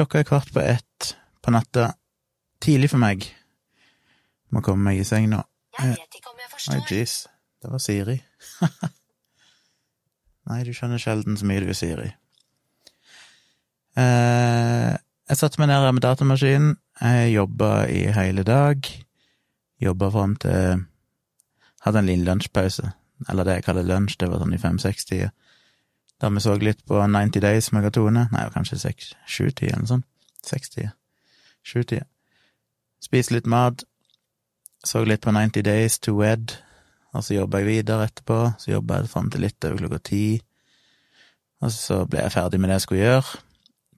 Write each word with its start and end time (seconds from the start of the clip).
Klokka 0.00 0.18
er 0.18 0.24
kvart 0.24 0.48
på 0.52 0.60
ett 0.64 1.16
på 1.44 1.52
natta. 1.52 1.90
Tidlig 2.64 2.88
for 2.88 3.02
meg. 3.02 3.26
Må 4.48 4.62
komme 4.64 4.86
meg 4.86 5.02
i 5.02 5.04
seng 5.04 5.26
nå. 5.28 5.42
Jeg 5.76 5.98
vet 5.98 6.16
ikke 6.16 6.30
om 6.30 6.38
jeg 6.40 6.48
Oi, 6.56 6.60
Nei, 6.72 6.78
jeez. 6.88 7.16
Det 7.60 7.68
var 7.68 7.82
Siri. 7.84 8.14
Nei, 10.48 10.62
du 10.64 10.70
skjønner 10.72 11.02
sjelden 11.04 11.36
så 11.36 11.50
mye 11.50 11.60
du 11.60 11.68
er 11.68 11.76
Siri. 11.76 12.08
Eh, 14.00 14.96
jeg 15.28 15.36
satte 15.42 15.60
meg 15.60 15.68
ned 15.68 15.84
her 15.84 15.92
med 15.92 16.06
datamaskinen. 16.06 16.78
Jeg 17.02 17.34
jobba 17.34 17.70
i 17.92 18.06
hele 18.16 18.46
dag. 18.48 18.88
Jobba 19.84 20.08
fram 20.16 20.38
til 20.40 20.86
Hadde 21.84 22.00
en 22.00 22.08
liten 22.08 22.24
lunsjpause. 22.24 22.94
Eller 23.28 23.44
det 23.44 23.60
jeg 23.60 23.68
kaller 23.68 23.84
lunsj, 23.84 24.16
det 24.16 24.32
var 24.32 24.40
sånn 24.40 24.56
i 24.56 24.64
fem-seks-tida. 24.64 25.28
Da 26.20 26.28
vi 26.28 26.40
så 26.40 26.54
litt 26.60 26.84
på 26.86 27.00
90 27.00 27.40
Days 27.40 27.72
med. 27.72 27.86
Nei, 28.32 28.48
kanskje 28.52 28.78
seks, 28.78 29.14
sju-tida 29.26 29.72
eller 29.72 29.86
noe 29.86 29.92
sånt. 29.94 30.06
Seks-tida. 30.44 30.92
Sju-tida. 31.64 32.04
Spiste 33.00 33.34
litt 33.34 33.46
mat. 33.48 33.84
Så 34.84 35.04
litt 35.04 35.24
på 35.24 35.32
90 35.32 35.64
Days 35.64 35.98
to 35.98 36.16
Wed. 36.18 36.56
Og 37.12 37.24
så 37.24 37.34
jobba 37.34 37.60
jeg 37.60 37.66
videre 37.66 38.06
etterpå. 38.08 38.38
Så 38.60 38.72
jobba 38.74 39.00
jeg 39.00 39.12
fram 39.12 39.30
til 39.32 39.44
litt 39.46 39.64
over 39.64 39.80
klokka 39.80 40.00
ti. 40.10 40.24
Og 41.60 41.72
så 41.72 42.04
ble 42.08 42.24
jeg 42.24 42.32
ferdig 42.32 42.60
med 42.60 42.70
det 42.70 42.78
jeg 42.78 42.86
skulle 42.86 43.04
gjøre, 43.04 43.40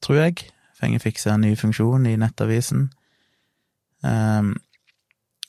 tror 0.02 0.18
jeg. 0.18 0.46
Fenger 0.78 1.02
fiksa 1.02 1.34
en 1.36 1.44
ny 1.46 1.52
funksjon 1.58 2.06
i 2.10 2.16
nettavisen. 2.18 2.88
Um, 4.02 4.56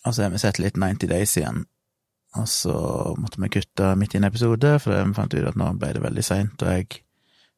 og 0.06 0.14
så 0.14 0.26
har 0.26 0.34
vi 0.34 0.42
sett 0.42 0.60
litt 0.62 0.78
90 0.78 1.10
Days 1.10 1.34
igjen. 1.38 1.64
Og 2.42 2.48
så 2.50 2.76
måtte 3.20 3.42
vi 3.42 3.52
kutte 3.54 3.94
midt 4.00 4.16
i 4.16 4.20
en 4.20 4.28
episode, 4.28 4.78
for 4.82 4.96
vi 4.96 5.18
fant 5.18 5.34
ut 5.34 5.50
at 5.50 5.58
nå 5.60 5.70
ble 5.78 5.92
det 5.94 6.02
veldig 6.02 6.24
seint, 6.26 6.64
og 6.66 6.72
jeg 6.72 7.04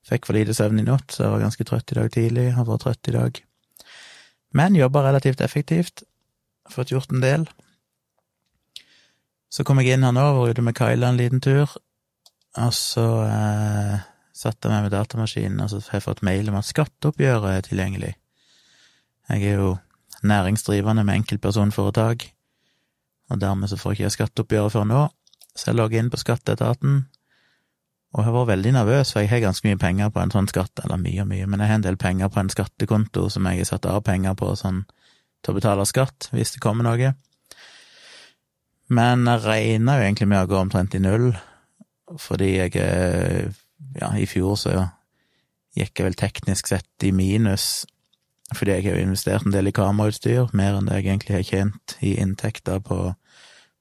fikk 0.05 0.27
for 0.27 0.38
lite 0.38 0.55
søvn 0.55 0.81
i 0.81 0.85
natt, 0.85 1.07
så 1.11 1.25
jeg 1.25 1.33
var 1.33 1.45
ganske 1.45 1.67
trøtt 1.67 1.93
i 1.93 1.97
dag 1.97 2.09
tidlig. 2.13 2.49
Har 2.57 2.67
vært 2.67 2.83
trøtt 2.85 3.09
i 3.09 3.16
dag. 3.16 3.39
Men 4.55 4.77
jobba 4.77 5.05
relativt 5.08 5.41
effektivt. 5.41 6.03
Fått 6.72 6.91
gjort 6.94 7.13
en 7.13 7.23
del. 7.23 7.47
Så 9.50 9.63
kom 9.63 9.80
jeg 9.80 9.95
inn 9.95 10.05
her 10.05 10.13
nå, 10.16 10.25
var 10.35 10.52
ute 10.52 10.66
med 10.66 10.75
Kyla 10.78 11.13
en 11.13 11.19
liten 11.19 11.41
tur, 11.44 11.72
og 12.59 12.72
så 12.75 13.05
eh, 13.23 14.03
satte 14.35 14.67
jeg 14.67 14.73
meg 14.73 14.88
med 14.88 14.95
datamaskinen, 14.95 15.61
og 15.63 15.72
så 15.72 15.80
har 15.88 16.00
jeg 16.00 16.07
fått 16.09 16.23
mail 16.28 16.52
om 16.52 16.57
at 16.59 16.67
skatteoppgjøret 16.67 17.52
er 17.53 17.67
tilgjengelig. 17.69 18.13
Jeg 19.31 19.47
er 19.47 19.61
jo 19.61 19.69
næringsdrivende 20.28 21.05
med 21.07 21.22
enkeltpersonforetak, 21.22 22.28
og 23.31 23.42
dermed 23.42 23.72
så 23.72 23.80
får 23.80 23.95
ikke 23.95 24.06
jeg 24.06 24.16
skatteoppgjøret 24.16 24.73
før 24.76 24.88
nå, 24.90 25.04
så 25.56 25.72
jeg 25.72 25.80
logger 25.80 26.02
inn 26.02 26.12
på 26.14 26.20
Skatteetaten, 26.22 27.04
og 28.16 28.23
jeg 28.23 28.31
vært 28.31 28.52
veldig 28.54 28.72
nervøs, 28.78 29.12
for 29.12 29.23
jeg 29.23 29.31
har 29.34 29.42
ganske 29.44 29.68
mye 29.68 29.80
penger 29.80 30.12
på 30.14 30.22
en 30.22 30.31
sånn 30.31 30.48
skatt, 30.48 30.80
eller 30.84 31.00
mye 31.02 31.23
og 31.26 31.28
mye, 31.28 31.48
men 31.52 31.59
jeg 31.59 31.72
har 31.72 31.80
en 31.81 31.84
del 31.84 31.98
penger 32.00 32.31
på 32.31 32.40
en 32.40 32.52
skattekonto 32.53 33.26
som 33.34 33.48
jeg 33.50 33.59
har 33.59 33.70
satt 33.73 33.88
av 33.92 34.06
penger 34.08 34.38
på 34.40 34.53
sånn 34.56 34.86
til 35.44 35.52
å 35.52 35.58
betale 35.58 35.88
skatt, 35.90 36.30
hvis 36.31 36.56
det 36.56 36.62
kommer 36.64 36.88
noe. 36.88 37.12
Men 38.96 39.28
jeg 39.28 39.44
regna 39.44 39.98
jo 39.98 40.06
egentlig 40.06 40.30
med 40.31 40.46
å 40.46 40.50
gå 40.50 40.62
omtrent 40.62 40.96
i 40.96 41.02
null, 41.03 41.34
fordi 42.22 42.56
jeg 42.58 42.76
eh, 42.81 43.53
Ja, 43.96 44.09
i 44.20 44.26
fjor 44.28 44.58
så 44.59 44.72
gikk 45.76 46.00
jeg 46.00 46.03
vel 46.03 46.18
teknisk 46.20 46.68
sett 46.68 47.03
i 47.08 47.14
minus, 47.16 47.86
fordi 48.53 48.75
jeg 48.75 48.85
har 48.85 48.99
jo 48.99 49.05
investert 49.07 49.45
en 49.45 49.53
del 49.55 49.71
i 49.71 49.73
kamerautstyr, 49.73 50.51
mer 50.53 50.77
enn 50.77 50.89
det 50.89 50.99
jeg 50.99 51.07
egentlig 51.07 51.38
har 51.38 51.47
tjent 51.47 51.95
i 52.05 52.13
inntekter 52.21 52.81
på 52.85 52.99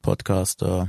podkast 0.04 0.64
og 0.64 0.88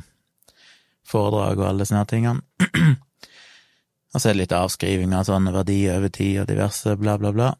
foredrag 1.05 1.59
og 1.59 1.67
alle 1.69 1.87
sånne 1.87 2.05
tingene. 2.09 2.41
og 4.13 4.17
så 4.17 4.29
er 4.29 4.33
det 4.33 4.41
litt 4.45 4.55
avskriving 4.55 5.13
av 5.15 5.27
sånne 5.27 5.53
verdier 5.55 5.99
over 5.99 6.13
tid 6.13 6.41
og 6.43 6.49
diverse 6.49 6.95
bla, 7.01 7.17
bla, 7.21 7.33
bla. 7.35 7.51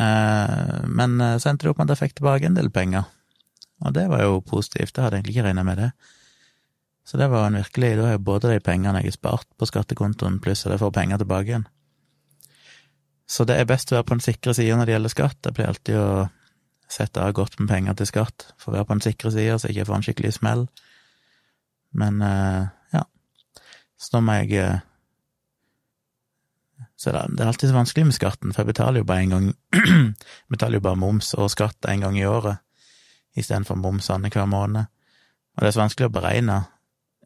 Eh, 0.00 0.78
men 0.88 1.20
eh, 1.20 1.38
så 1.40 1.50
endte 1.50 1.66
det 1.66 1.72
opp 1.72 1.80
med 1.80 1.90
at 1.90 1.96
jeg 1.96 2.08
fikk 2.08 2.18
tilbake 2.20 2.48
en 2.48 2.58
del 2.58 2.70
penger. 2.72 3.08
Og 3.82 3.96
det 3.96 4.06
var 4.12 4.22
jo 4.22 4.42
positivt, 4.46 4.94
jeg 4.94 5.04
hadde 5.04 5.18
egentlig 5.18 5.38
ikke 5.38 5.48
regna 5.48 5.64
med 5.66 5.80
det. 5.80 5.90
Så 7.08 7.18
det 7.18 7.32
var 7.32 7.48
en 7.48 7.58
virkelig, 7.58 7.96
da 7.98 8.06
har 8.06 8.14
jeg 8.14 8.26
både 8.28 8.52
de 8.52 8.60
pengene 8.62 9.00
jeg 9.00 9.10
har 9.10 9.16
spart 9.16 9.48
på 9.58 9.66
skattekontoen, 9.66 10.38
pluss 10.42 10.66
at 10.66 10.76
jeg 10.76 10.84
får 10.84 10.94
penger 10.94 11.24
tilbake 11.24 11.50
igjen. 11.50 11.66
Så 13.32 13.46
det 13.48 13.56
er 13.56 13.68
best 13.68 13.92
å 13.92 13.96
være 13.96 14.08
på 14.08 14.16
den 14.18 14.24
sikre 14.24 14.52
sida 14.56 14.76
når 14.76 14.88
det 14.88 14.96
gjelder 14.96 15.12
skatt. 15.14 15.38
Jeg 15.46 15.56
pleier 15.56 15.72
alltid 15.72 15.98
å 15.98 16.08
sette 16.92 17.22
av 17.24 17.32
godt 17.36 17.56
med 17.60 17.70
penger 17.70 17.96
til 17.96 18.10
skatt, 18.10 18.50
for 18.60 18.72
å 18.72 18.76
være 18.76 18.88
på 18.88 18.96
den 18.98 19.04
sikre 19.06 19.32
sida, 19.32 19.56
så 19.56 19.68
jeg 19.68 19.78
ikke 19.78 19.88
får 19.88 19.98
en 19.98 20.06
skikkelig 20.06 20.32
smell. 20.36 20.64
Men 21.96 22.20
eh, 22.26 22.66
ja, 22.92 23.04
så 24.00 24.16
nå 24.16 24.24
må 24.26 24.36
jeg 24.42 24.58
eh, 24.60 24.82
Så 26.96 27.12
det 27.12 27.40
er 27.42 27.48
alltid 27.48 27.72
så 27.72 27.74
vanskelig 27.76 28.04
med 28.10 28.16
skatten, 28.16 28.52
for 28.52 28.62
jeg 28.62 28.72
betaler 28.74 29.02
jo 29.02 29.08
bare 29.08 29.24
en 29.24 29.32
gang 29.32 29.48
betaler 30.52 30.78
jo 30.78 30.84
bare 30.84 31.00
moms 31.00 31.32
og 31.34 31.50
skatt 31.50 31.88
en 31.90 32.04
gang 32.04 32.18
i 32.20 32.28
året 32.28 32.60
istedenfor 33.34 33.78
moms 33.80 34.10
annenhver 34.12 34.46
måned. 34.46 34.90
Og 35.56 35.64
det 35.64 35.70
er 35.70 35.74
så 35.74 35.82
vanskelig 35.82 36.10
å 36.10 36.12
beregne. 36.12 36.58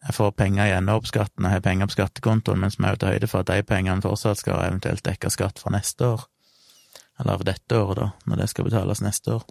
Jeg 0.06 0.14
får 0.14 0.32
penger 0.38 0.68
igjen 0.68 0.90
opp 0.92 1.06
skatten, 1.10 1.46
jeg 1.48 1.56
har 1.56 1.62
penger 1.64 1.90
på 1.90 1.96
skattekontoen, 1.96 2.60
mens 2.62 2.78
vi 2.78 2.84
må 2.84 2.94
ta 2.94 3.10
høyde 3.10 3.26
for 3.30 3.42
at 3.42 3.50
de 3.50 3.66
pengene 3.66 4.04
fortsatt 4.04 4.38
skal 4.38 4.62
eventuelt 4.62 5.02
dekke 5.06 5.30
skatt 5.34 5.58
for 5.58 5.74
neste 5.74 6.12
år. 6.14 6.26
Eller 7.18 7.32
av 7.34 7.46
dette 7.48 7.78
året, 7.80 7.98
da, 7.98 8.10
når 8.30 8.42
det 8.42 8.50
skal 8.52 8.68
betales 8.68 9.02
neste 9.02 9.34
år. 9.38 9.46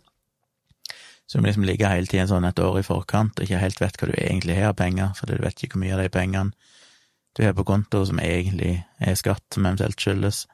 Så 1.28 1.38
du 1.38 1.48
liksom 1.48 1.66
ligge 1.66 1.90
hele 1.90 2.08
tiden 2.08 2.30
sånn 2.30 2.46
et 2.46 2.60
år 2.62 2.80
i 2.80 2.86
forkant 2.86 3.40
og 3.40 3.48
ikke 3.48 3.60
helt 3.60 3.82
vet 3.82 3.98
hva 4.00 4.10
du 4.12 4.16
egentlig 4.16 4.58
har 4.60 4.72
av 4.72 4.80
penger, 4.80 5.14
fordi 5.18 5.38
du 5.38 5.44
vet 5.44 5.64
ikke 5.64 5.76
hvor 5.76 5.84
mye 5.84 5.96
av 5.98 6.04
de 6.04 6.12
pengene 6.14 6.74
du 7.36 7.44
har 7.44 7.56
på 7.58 7.66
konto 7.68 8.06
som 8.08 8.22
egentlig 8.24 8.78
er 9.04 9.18
skatt, 9.20 9.44
som 9.52 9.66
eventuelt 9.66 10.00
skyldes. 10.00 10.46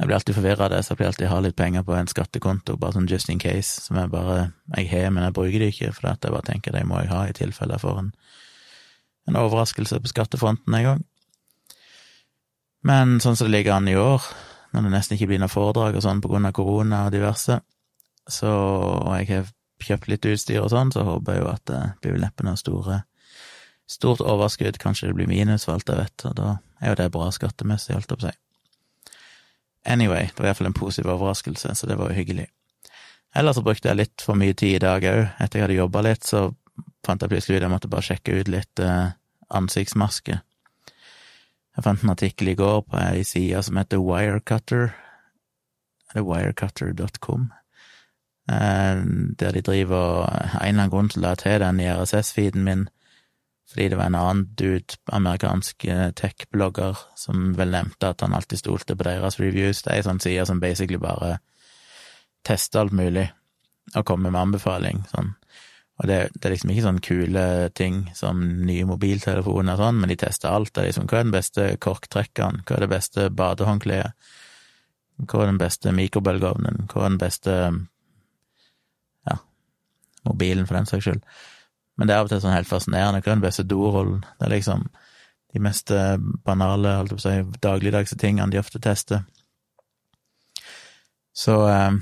Jeg 0.00 0.08
blir 0.08 0.16
alltid 0.16 0.34
forvirra 0.34 0.66
av 0.66 0.72
det, 0.72 0.80
så 0.82 0.90
jeg 0.90 0.98
blir 0.98 1.10
alltid 1.12 1.30
ha 1.30 1.36
litt 1.44 1.56
penger 1.60 1.84
på 1.86 1.94
en 1.94 2.10
skattekonto, 2.10 2.74
bare 2.80 2.96
sånn 2.96 3.06
just 3.06 3.30
in 3.30 3.38
case, 3.38 3.84
som 3.84 4.00
jeg 4.00 4.10
bare 4.10 4.48
jeg 4.74 4.88
har, 4.90 5.12
men 5.14 5.22
jeg 5.28 5.36
bruker 5.36 5.62
det 5.62 5.68
ikke, 5.70 5.92
for 5.94 6.08
jeg 6.10 6.32
bare 6.34 6.48
tenker 6.48 6.74
det 6.74 6.82
må 6.88 6.98
jeg 7.04 7.12
ha 7.12 7.20
i 7.28 7.36
tilfelle 7.36 7.76
jeg 7.76 7.84
får 7.84 8.00
en, 8.00 8.10
en 9.28 9.38
overraskelse 9.40 10.00
på 10.00 10.10
skattefronten 10.10 10.76
en 10.76 10.88
gang. 10.88 11.04
Men 12.84 13.16
sånn 13.24 13.38
som 13.38 13.48
det 13.48 13.56
ligger 13.56 13.78
an 13.78 13.88
i 13.88 13.96
år, 13.96 14.24
når 14.74 14.86
det 14.86 14.92
nesten 14.92 15.16
ikke 15.16 15.30
blir 15.32 15.40
noe 15.40 15.52
foredrag 15.52 15.96
og 15.96 16.04
sånn 16.04 16.20
på 16.20 16.28
grunn 16.32 16.48
av 16.48 16.56
korona 16.56 17.06
og 17.06 17.14
diverse, 17.14 17.60
så 18.28 18.52
og 18.52 19.12
jeg 19.20 19.30
har 19.30 19.50
kjøpt 19.84 20.10
litt 20.12 20.28
utstyr 20.28 20.62
og 20.62 20.70
sånn, 20.72 20.92
så 20.92 21.04
håper 21.06 21.36
jeg 21.36 21.44
jo 21.44 21.50
at 21.52 21.64
det 21.70 21.82
blir 22.04 22.20
neppe 22.20 22.46
noe 22.46 22.60
store 22.60 23.02
stort 23.86 24.22
overskudd, 24.24 24.78
kanskje 24.80 25.10
det 25.10 25.16
blir 25.18 25.28
minus 25.28 25.66
for 25.66 25.76
alt 25.76 25.90
jeg 25.90 26.00
vet, 26.00 26.24
og 26.28 26.36
da 26.38 26.50
er 26.80 26.92
jo 26.92 26.98
det 27.00 27.10
bra 27.12 27.28
skattemessig, 27.32 27.94
holdt 27.96 28.10
jeg 28.10 28.20
på 28.20 28.26
å 28.26 28.30
si. 28.30 28.36
Anyway, 29.84 30.30
det 30.32 30.40
var 30.40 30.50
iallfall 30.50 30.70
en 30.70 30.76
positiv 30.76 31.10
overraskelse, 31.12 31.74
så 31.76 31.88
det 31.88 31.98
var 32.00 32.12
jo 32.12 32.16
hyggelig. 32.16 32.46
Ellers 33.36 33.58
så 33.58 33.64
brukte 33.66 33.90
jeg 33.90 33.98
litt 33.98 34.24
for 34.24 34.38
mye 34.38 34.54
tid 34.56 34.78
i 34.78 34.84
dag 34.86 35.04
òg. 35.10 35.20
Etter 35.42 35.58
jeg 35.58 35.66
hadde 35.66 35.76
jobba 35.76 36.04
litt, 36.06 36.24
så 36.24 36.46
fant 37.06 37.22
jeg 37.22 37.32
plutselig 37.32 37.58
ut 37.58 37.66
jeg 37.66 37.72
måtte 37.72 37.90
bare 37.92 38.06
sjekke 38.06 38.40
ut 38.40 38.50
litt 38.52 38.82
eh, 38.82 39.14
ansiktsmaske. 39.54 40.40
Jeg 41.74 41.84
fant 41.84 42.04
en 42.04 42.14
artikkel 42.14 42.52
i 42.52 42.58
går 42.58 42.84
på 42.86 42.98
ei 43.00 43.24
side 43.26 43.62
som 43.66 43.78
heter 43.80 44.02
Wirecutter, 44.02 44.92
eller 46.12 46.26
wirecutter.com, 46.28 47.48
eh, 48.50 49.04
der 49.40 49.56
de 49.56 49.62
driver 49.66 50.20
og 50.22 50.28
En 50.28 50.60
eller 50.60 50.68
annen 50.68 50.90
grunn 50.92 51.08
til 51.10 51.24
la 51.26 51.34
til 51.34 51.60
den 51.60 51.80
i 51.82 51.88
RSS-feeden 51.90 52.64
min, 52.64 52.88
fordi 53.70 53.88
det 53.88 53.98
var 53.98 54.06
en 54.06 54.14
annen 54.14 54.44
dude, 54.54 54.96
amerikansk 55.12 55.84
eh, 55.84 56.10
tech-blogger, 56.12 57.00
som 57.16 57.54
vel 57.58 57.72
nevnte 57.74 58.12
at 58.12 58.20
han 58.22 58.34
alltid 58.34 58.60
stolte 58.60 58.96
på 58.96 59.06
deres 59.08 59.40
reviews. 59.40 59.82
Det 59.82 59.90
er 59.90 59.98
ei 59.98 60.06
sånn 60.06 60.22
side 60.22 60.46
som 60.46 60.60
basically 60.62 61.00
bare 61.00 61.38
tester 62.44 62.84
alt 62.84 62.92
mulig, 62.92 63.32
og 63.96 64.04
kommer 64.06 64.30
med 64.30 64.40
anbefaling, 64.40 65.02
sånn. 65.10 65.34
Og 66.02 66.08
det, 66.10 66.18
det 66.34 66.48
er 66.48 66.54
liksom 66.56 66.72
ikke 66.72 66.84
sånn 66.88 67.02
kule 67.06 67.44
ting 67.78 68.00
som 68.18 68.40
nye 68.66 68.86
mobiltelefoner 68.88 69.76
og 69.76 69.82
sånn, 69.84 70.00
men 70.02 70.10
de 70.10 70.18
tester 70.18 70.50
alt. 70.50 70.72
Det 70.74 70.82
er 70.82 70.88
liksom 70.90 71.06
hva 71.06 71.20
er 71.20 71.26
den 71.28 71.34
beste 71.36 71.66
korktrekkeren, 71.82 72.64
hva 72.66 72.76
er 72.76 72.84
det 72.84 72.90
beste 72.90 73.28
badehåndkleet, 73.30 74.30
hva 75.22 75.42
er 75.42 75.52
den 75.52 75.60
beste 75.62 75.92
mikrobølgeovnen, 75.94 76.88
hva 76.90 77.04
er 77.04 77.12
den 77.12 77.20
beste 77.22 77.54
ja, 79.30 79.36
mobilen, 80.26 80.66
for 80.66 80.80
den 80.80 80.90
saks 80.90 81.06
skyld. 81.06 81.22
Men 81.94 82.10
det 82.10 82.16
er 82.16 82.24
av 82.24 82.26
og 82.26 82.34
til 82.34 82.42
sånn 82.42 82.56
helt 82.56 82.70
fascinerende. 82.70 83.22
Hva 83.22 83.30
er 83.30 83.36
den 83.36 83.46
beste 83.46 83.66
dorollen? 83.70 84.24
Det 84.40 84.48
er 84.48 84.54
liksom 84.56 84.88
de 85.54 85.62
mest 85.62 85.92
eh, 85.94 86.16
banale, 86.18 86.96
holdt 86.98 87.14
jeg 87.14 87.20
på 87.20 87.22
å 87.22 87.54
si, 87.54 87.60
dagligdagse 87.62 88.18
tingene 88.18 88.50
de 88.50 88.58
ofte 88.58 88.80
tester. 88.82 89.22
Så 91.34 91.60
eh, 91.70 92.00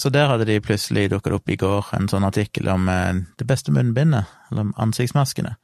Så 0.00 0.08
der 0.08 0.30
hadde 0.30 0.46
de 0.48 0.60
plutselig 0.64 1.10
dukket 1.12 1.34
opp 1.36 1.50
i 1.52 1.58
går 1.60 1.90
en 1.96 2.06
sånn 2.08 2.24
artikkel 2.24 2.70
om 2.72 2.88
eh, 2.88 3.18
det 3.36 3.46
beste 3.48 3.72
munnbindet, 3.74 4.30
eller 4.48 4.70
om 4.70 4.74
ansiktsmaskene. 4.80 5.56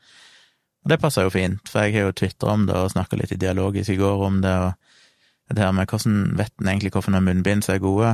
Og 0.85 0.93
det 0.93 0.99
passer 1.00 1.25
jo 1.25 1.33
fint, 1.33 1.62
for 1.71 1.87
jeg 1.87 1.97
har 1.97 2.11
jo 2.11 2.17
tvitra 2.21 2.53
om 2.53 2.67
det 2.69 2.77
og 2.77 2.93
snakka 2.93 3.17
litt 3.17 3.33
i 3.33 3.41
dialogisk 3.41 3.94
i 3.94 3.97
går 3.99 4.25
om 4.27 4.43
det, 4.44 4.53
og 4.53 5.56
det 5.56 5.65
her 5.65 5.73
med 5.73 5.88
hvordan 5.88 6.37
vet 6.37 6.53
en 6.61 6.69
egentlig 6.69 6.93
noen 7.09 7.25
munnbind 7.31 7.65
som 7.65 7.75
er 7.75 7.83
gode. 7.83 8.12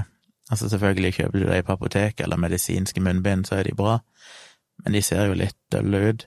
Altså 0.51 0.69
selvfølgelig 0.71 1.15
kjøper 1.19 1.39
du 1.39 1.49
dem 1.49 1.67
på 1.67 1.75
apoteket 1.75 2.25
eller 2.25 2.41
medisinske 2.41 3.03
munnbind, 3.03 3.49
så 3.49 3.59
er 3.59 3.67
de 3.67 3.75
bra, 3.75 3.99
men 4.85 4.95
de 4.95 5.03
ser 5.03 5.27
jo 5.27 5.37
litt 5.43 5.59
dølle 5.75 6.05
ut. 6.07 6.27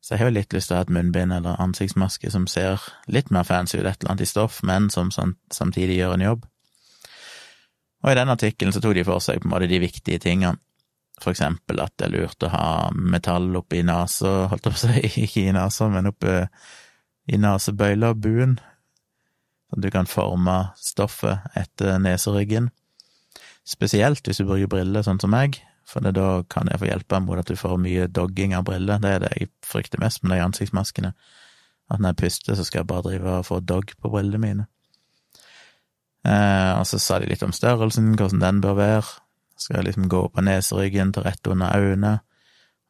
Så 0.00 0.14
jeg 0.14 0.22
har 0.22 0.32
jo 0.32 0.36
litt 0.38 0.56
lyst 0.56 0.68
til 0.68 0.76
å 0.76 0.80
ha 0.80 0.88
et 0.88 0.96
munnbind 0.96 1.36
eller 1.36 1.60
ansiktsmaske 1.60 2.32
som 2.32 2.48
ser 2.48 2.80
litt 3.06 3.30
mer 3.30 3.44
fancy 3.44 3.78
ut, 3.78 3.84
et 3.84 4.00
eller 4.00 4.16
annet 4.16 4.24
i 4.24 4.32
stoff, 4.32 4.62
men 4.64 4.88
som 4.90 5.12
samtidig 5.12 6.00
gjør 6.00 6.16
en 6.16 6.26
jobb. 6.30 6.50
Og 8.04 8.12
i 8.12 8.18
den 8.18 8.30
artikkelen 8.32 8.74
så 8.74 8.82
tok 8.84 8.94
de 8.98 9.06
for 9.06 9.22
seg 9.24 9.40
på 9.40 9.48
en 9.48 9.54
måte 9.54 9.70
de 9.70 9.80
viktige 9.80 10.20
tingene, 10.20 10.60
for 11.22 11.30
eksempel 11.32 11.78
at 11.80 11.94
det 11.96 12.08
er 12.08 12.14
lurt 12.16 12.44
å 12.44 12.50
ha 12.52 12.66
metall 12.92 13.46
oppi 13.56 13.84
nesa, 13.86 14.48
holdt 14.50 14.66
jeg 14.66 14.74
på 14.74 14.80
å 14.80 14.82
si, 14.82 15.10
ikke 15.24 15.44
i 15.48 15.56
nesa, 15.56 15.88
men 15.92 16.10
oppe 16.10 16.48
i 17.30 17.40
nesebøyla, 17.40 18.12
buen, 18.20 18.58
sånn 19.70 19.78
at 19.80 19.86
du 19.86 19.92
kan 19.94 20.10
forme 20.10 20.58
stoffet 20.76 21.46
etter 21.56 21.96
neseryggen. 22.02 22.68
Spesielt 23.64 24.26
hvis 24.28 24.42
du 24.42 24.44
bruker 24.44 24.68
briller, 24.74 25.06
sånn 25.06 25.22
som 25.22 25.32
meg, 25.32 25.62
for 25.88 26.04
da 26.04 26.42
kan 26.50 26.68
jeg 26.70 26.80
få 26.80 26.88
hjelpe 26.88 27.20
mot 27.24 27.40
at 27.40 27.48
du 27.48 27.56
får 27.56 27.78
mye 27.80 28.06
dogging 28.12 28.54
av 28.56 28.66
briller. 28.68 29.00
Det 29.00 29.10
er 29.10 29.24
det 29.24 29.32
jeg 29.38 29.50
frykter 29.64 30.00
mest 30.02 30.22
med 30.24 30.34
de 30.34 30.44
ansiktsmaskene. 30.44 31.12
At 31.92 32.00
når 32.00 32.14
jeg 32.14 32.20
puster, 32.22 32.56
så 32.56 32.64
skal 32.64 32.82
jeg 32.82 32.90
bare 32.92 33.04
drive 33.08 33.38
og 33.40 33.48
få 33.48 33.60
dogg 33.60 33.92
på 34.00 34.12
brillene 34.12 34.40
mine. 34.40 34.66
Eh, 36.24 36.72
og 36.78 36.86
så 36.88 37.00
sa 37.00 37.18
de 37.20 37.28
litt 37.28 37.44
om 37.44 37.52
størrelsen, 37.52 38.14
hvordan 38.16 38.42
den 38.42 38.60
bør 38.64 38.78
være. 38.78 39.16
Skal 39.60 39.84
liksom 39.86 40.08
gå 40.10 40.22
på 40.34 40.44
neseryggen 40.44 41.12
til 41.14 41.26
rett 41.26 41.46
under 41.46 41.76
øynene, 41.76 42.14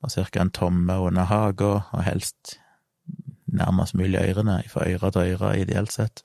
og 0.04 0.12
ca. 0.12 0.40
en 0.40 0.52
tomme 0.52 0.98
under 1.00 1.26
haga, 1.28 1.72
og 1.92 2.04
helst 2.04 2.58
nærmest 3.54 3.94
mulig 3.94 4.20
ørene, 4.20 4.62
fra 4.68 4.86
øre 4.88 5.10
til 5.12 5.34
øre, 5.34 5.58
ideelt 5.60 5.92
sett. 5.92 6.24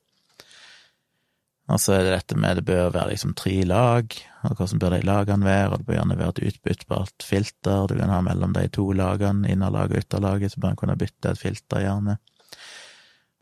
Og 1.70 1.78
så 1.78 1.94
er 1.94 2.06
det 2.06 2.14
dette 2.16 2.38
med 2.40 2.58
det 2.58 2.66
bør 2.66 2.90
være 2.96 3.12
liksom 3.12 3.36
tre 3.38 3.60
lag, 3.68 4.16
og 4.42 4.56
hvordan 4.58 4.80
bør 4.82 4.96
de 4.96 5.02
lagene 5.06 5.46
være, 5.46 5.70
og 5.70 5.78
det 5.78 5.86
bør 5.86 6.00
gjerne 6.00 6.18
være 6.18 6.34
et 6.34 6.42
utbyttbart 6.50 7.26
filter 7.26 7.86
du 7.88 7.94
kan 8.00 8.10
ha 8.10 8.22
mellom 8.26 8.56
de 8.58 8.64
to 8.74 8.88
lagene, 8.98 9.52
innerlaget 9.52 9.94
og 9.94 10.02
ytterlaget, 10.04 10.54
så 10.54 10.64
bør 10.64 10.74
en 10.74 10.80
kunne 10.82 10.98
bytte 10.98 11.30
et 11.30 11.42
filter, 11.42 11.84
gjerne, 11.86 12.18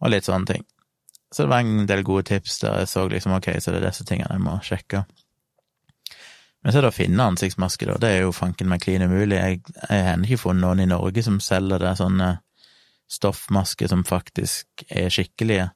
og 0.02 0.12
litt 0.12 0.28
sånne 0.28 0.52
ting. 0.52 0.68
Så 1.34 1.44
det 1.44 1.52
var 1.52 1.64
en 1.64 1.88
del 1.90 2.04
gode 2.08 2.24
tips 2.30 2.62
der 2.64 2.82
jeg 2.82 2.92
så 2.92 3.08
liksom 3.12 3.36
ok, 3.36 3.50
så 3.60 3.74
det 3.74 3.82
er 3.82 3.90
disse 3.90 4.06
tingene 4.08 4.32
jeg 4.32 4.44
må 4.44 4.58
sjekke. 4.64 5.04
Men 6.64 6.74
så 6.74 6.80
er 6.80 6.88
det 6.88 6.92
å 6.94 6.98
finne 6.98 7.26
ansiktsmaske, 7.32 7.88
da, 7.88 7.98
det 8.02 8.10
er 8.12 8.22
jo 8.26 8.36
fanken 8.36 8.70
meg 8.72 8.82
klin 8.84 9.06
umulig. 9.06 9.38
Jeg, 9.38 9.62
jeg 9.90 10.06
har 10.08 10.24
ikke 10.24 10.42
funnet 10.42 10.64
noen 10.64 10.84
i 10.84 10.90
Norge 10.90 11.24
som 11.24 11.40
selger 11.44 11.84
det 11.84 11.94
sånne 12.00 12.32
stoffmasker 13.12 13.92
som 13.92 14.04
faktisk 14.08 14.84
er 14.90 15.12
skikkelige. 15.14 15.70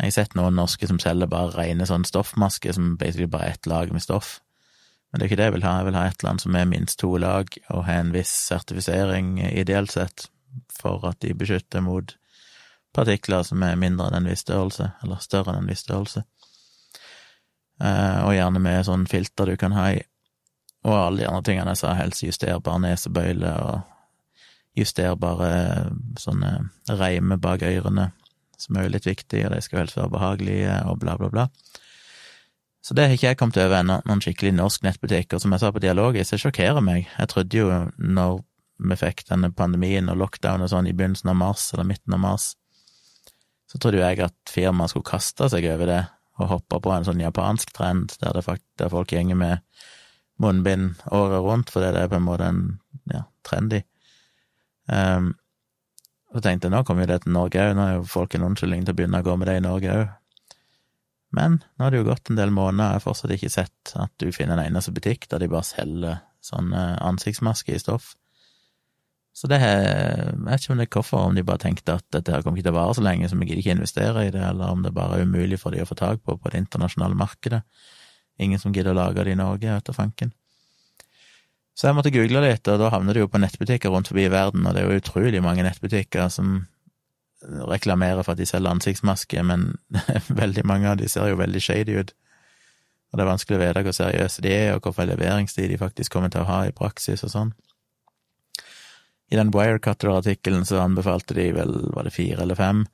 Jeg 0.00 0.06
har 0.06 0.14
sett 0.14 0.36
noen 0.38 0.56
norske 0.56 0.86
som 0.88 1.00
selger 1.02 1.28
bare 1.30 1.54
rene 1.56 1.86
sånn 1.88 2.06
stoffmasker, 2.08 2.72
som 2.76 2.94
basically 3.00 3.28
bare 3.30 3.50
er 3.50 3.58
ett 3.58 3.70
lag 3.70 3.90
med 3.92 4.04
stoff. 4.04 4.38
Men 5.10 5.18
det 5.18 5.26
er 5.26 5.30
ikke 5.30 5.40
det 5.40 5.48
jeg 5.48 5.56
vil 5.56 5.66
ha, 5.66 5.74
jeg 5.80 5.88
vil 5.88 5.98
ha 5.98 6.04
et 6.06 6.20
eller 6.20 6.30
annet 6.30 6.44
som 6.46 6.56
er 6.56 6.70
minst 6.70 7.00
to 7.02 7.10
lag, 7.20 7.58
og 7.74 7.84
har 7.88 8.04
en 8.04 8.14
viss 8.14 8.32
sertifisering, 8.46 9.34
ideelt 9.50 9.92
sett, 9.92 10.28
for 10.72 11.04
at 11.10 11.18
de 11.24 11.34
beskytter 11.36 11.82
mot 11.84 12.14
partikler 12.96 13.44
som 13.46 13.62
er 13.62 13.78
mindre 13.80 14.08
enn 14.08 14.20
en 14.20 14.30
viss 14.30 14.44
størrelse, 14.44 14.90
eller 15.04 15.22
større 15.24 15.54
enn 15.54 15.62
en 15.62 15.70
viss 15.70 15.84
størrelse. 15.86 16.24
Eh, 17.80 18.20
og 18.26 18.34
gjerne 18.36 18.62
med 18.62 18.86
sånn 18.88 19.06
filter 19.10 19.52
du 19.52 19.56
kan 19.60 19.76
ha 19.76 19.90
i. 19.94 20.00
Og 20.84 20.96
alle 20.96 21.22
de 21.22 21.28
andre 21.28 21.44
tingene 21.46 21.74
jeg 21.74 21.82
sa, 21.82 21.94
helst 21.98 22.24
justerbar 22.24 22.80
nesebøyle 22.80 23.52
og 23.66 24.78
justerbare 24.78 25.52
sånne 26.20 26.54
reimer 26.88 27.40
bak 27.42 27.64
ørene 27.66 28.10
som 28.60 28.76
er 28.76 28.86
jo 28.86 28.94
litt 28.94 29.08
viktig, 29.08 29.44
og 29.46 29.54
de 29.54 29.62
skal 29.64 29.82
helst 29.82 29.96
være 29.98 30.12
behagelige, 30.12 30.74
og 30.90 31.00
bla, 31.00 31.16
bla, 31.20 31.30
bla. 31.32 31.46
Så 32.84 32.96
det 32.96 33.06
har 33.06 33.16
ikke 33.16 33.30
jeg 33.32 33.38
kommet 33.40 33.58
over 33.60 33.80
ennå, 33.80 33.98
noen 34.08 34.22
skikkelig 34.24 34.54
norsk 34.56 34.84
nettbutikk, 34.86 35.34
og 35.34 35.42
som 35.42 35.54
jeg 35.54 35.62
sa 35.62 35.72
på 35.72 35.82
Dialogis, 35.84 36.32
det 36.32 36.40
sjokkerer 36.42 36.84
meg. 36.84 37.08
Jeg 37.18 37.32
trodde 37.32 37.60
jo, 37.60 37.68
når 37.96 38.40
vi 38.90 38.96
fikk 39.00 39.26
denne 39.28 39.50
pandemien 39.52 40.08
og 40.08 40.20
lockdown 40.22 40.64
og 40.64 40.72
sånn 40.72 40.88
i 40.88 40.94
begynnelsen 40.96 41.32
av 41.32 41.38
mars, 41.40 41.68
eller 41.74 41.88
midten 41.88 42.16
av 42.16 42.22
mars, 42.22 42.50
så 43.70 43.78
trodde 43.78 44.00
jo 44.00 44.06
jeg 44.06 44.24
at 44.26 44.50
firmaet 44.50 44.92
skulle 44.92 45.06
kaste 45.06 45.46
seg 45.52 45.66
over 45.70 45.90
det 45.90 46.00
og 46.40 46.48
hoppe 46.54 46.80
på 46.82 46.92
en 46.94 47.06
sånn 47.06 47.20
japansk 47.22 47.72
trend 47.76 48.14
der, 48.22 48.34
det, 48.34 48.56
der 48.80 48.92
folk 48.92 49.12
gjenger 49.12 49.38
med 49.38 49.82
munnbind 50.40 51.02
året 51.12 51.44
rundt, 51.44 51.70
fordi 51.70 51.92
det 51.94 52.06
er 52.06 52.10
på 52.10 52.16
en 52.16 52.26
måte 52.26 52.48
en 52.48 52.62
ja, 53.12 53.26
trendy. 53.46 53.82
Um, 54.88 55.34
så 56.32 56.42
tenkte 56.42 56.68
jeg 56.68 56.74
nå 56.74 56.80
kommer 56.86 57.04
jo 57.04 57.10
det 57.10 57.20
til 57.24 57.34
Norge 57.34 57.60
òg, 57.60 57.74
nå 57.76 57.84
er 57.84 57.98
jo 57.98 58.08
folk 58.08 58.34
en 58.34 58.46
unnskyldning 58.48 58.86
til 58.86 58.94
å 58.94 58.98
begynne 59.00 59.20
å 59.20 59.26
gå 59.26 59.36
med 59.36 59.50
det 59.50 59.58
i 59.58 59.66
Norge 59.66 59.98
òg. 59.98 60.16
Men 61.36 61.60
nå 61.60 61.84
har 61.84 61.92
det 61.92 62.00
jo 62.00 62.08
gått 62.08 62.30
en 62.30 62.40
del 62.40 62.54
måneder, 62.54 62.94
jeg 62.94 62.98
har 62.98 63.04
fortsatt 63.04 63.34
ikke 63.36 63.52
sett 63.52 63.92
at 64.00 64.12
du 64.22 64.30
finner 64.34 64.56
en 64.56 64.64
eneste 64.64 64.94
butikk 64.96 65.28
der 65.30 65.42
de 65.42 65.50
bare 65.52 65.68
selger 65.68 66.22
sånne 66.42 66.84
ansiktsmasker 67.04 67.76
i 67.76 67.82
stoff. 67.82 68.14
Så 69.32 69.48
det 69.48 69.60
er, 69.62 70.32
jeg 70.34 70.42
vet 70.44 70.64
ikke 70.64 70.74
om 70.74 70.80
det 70.80 70.86
er 70.86 70.94
hvorfor, 70.96 71.28
om 71.30 71.36
de 71.38 71.44
bare 71.46 71.62
tenkte 71.62 71.94
at 72.00 72.04
dette 72.12 72.34
her 72.34 72.42
kommer 72.42 72.58
ikke 72.58 72.66
til 72.66 72.74
å 72.74 72.80
vare 72.80 72.96
så 72.98 73.04
lenge, 73.04 73.28
så 73.30 73.38
vi 73.38 73.46
gidder 73.46 73.62
ikke 73.62 73.76
investere 73.78 74.26
i 74.26 74.32
det, 74.34 74.42
eller 74.42 74.74
om 74.74 74.82
det 74.84 74.92
bare 74.96 75.20
er 75.20 75.28
umulig 75.28 75.60
for 75.62 75.72
de 75.72 75.84
å 75.84 75.88
få 75.88 75.96
tak 75.98 76.24
på 76.26 76.36
på 76.36 76.52
det 76.52 76.64
internasjonale 76.64 77.16
markedet. 77.16 77.62
Ingen 78.42 78.60
som 78.60 78.74
gidder 78.74 78.92
å 78.92 78.98
lage 78.98 79.24
det 79.24 79.36
i 79.36 79.38
Norge, 79.38 79.76
etter 79.76 79.96
fanken. 79.96 80.34
Så 81.78 81.86
jeg 81.88 81.96
måtte 81.96 82.12
google 82.12 82.42
litt, 82.44 82.66
og 82.68 82.80
da 82.82 82.90
havner 82.92 83.16
du 83.16 83.22
jo 83.22 83.30
på 83.30 83.40
nettbutikker 83.40 83.92
rundt 83.94 84.10
forbi 84.10 84.26
i 84.26 84.32
verden, 84.32 84.66
og 84.66 84.74
det 84.74 84.82
er 84.82 84.90
jo 84.90 85.00
utrolig 85.00 85.40
mange 85.44 85.64
nettbutikker 85.64 86.28
som 86.32 86.66
reklamerer 87.40 88.20
for 88.24 88.34
at 88.34 88.40
de 88.42 88.48
selger 88.48 88.74
ansiktsmasker, 88.74 89.46
men 89.46 89.70
veldig 90.42 90.66
mange 90.68 90.90
av 90.90 90.98
de 91.00 91.08
ser 91.08 91.30
jo 91.30 91.38
veldig 91.40 91.62
shady 91.64 91.96
ut. 92.02 92.12
Og 93.10 93.18
det 93.18 93.24
er 93.24 93.30
vanskelig 93.30 93.56
å 93.56 93.62
vite 93.62 93.82
hvor 93.86 93.96
seriøse 93.96 94.44
de 94.44 94.52
er, 94.54 94.74
og 94.74 94.84
hvorfor 94.84 95.08
leveringstid 95.08 95.70
de 95.72 95.80
faktisk 95.80 96.12
kommer 96.12 96.30
til 96.32 96.44
å 96.44 96.50
ha 96.50 96.60
i 96.68 96.74
praksis 96.76 97.24
og 97.26 97.32
sånn. 97.32 97.54
I 99.30 99.38
den 99.38 99.52
Wirecutter-artikkelen 99.54 100.64
så 100.66 100.80
anbefalte 100.82 101.36
de 101.38 101.50
vel, 101.54 101.76
var 101.94 102.06
det 102.06 102.14
fire 102.14 102.42
eller 102.42 102.58
fem, 102.58 102.86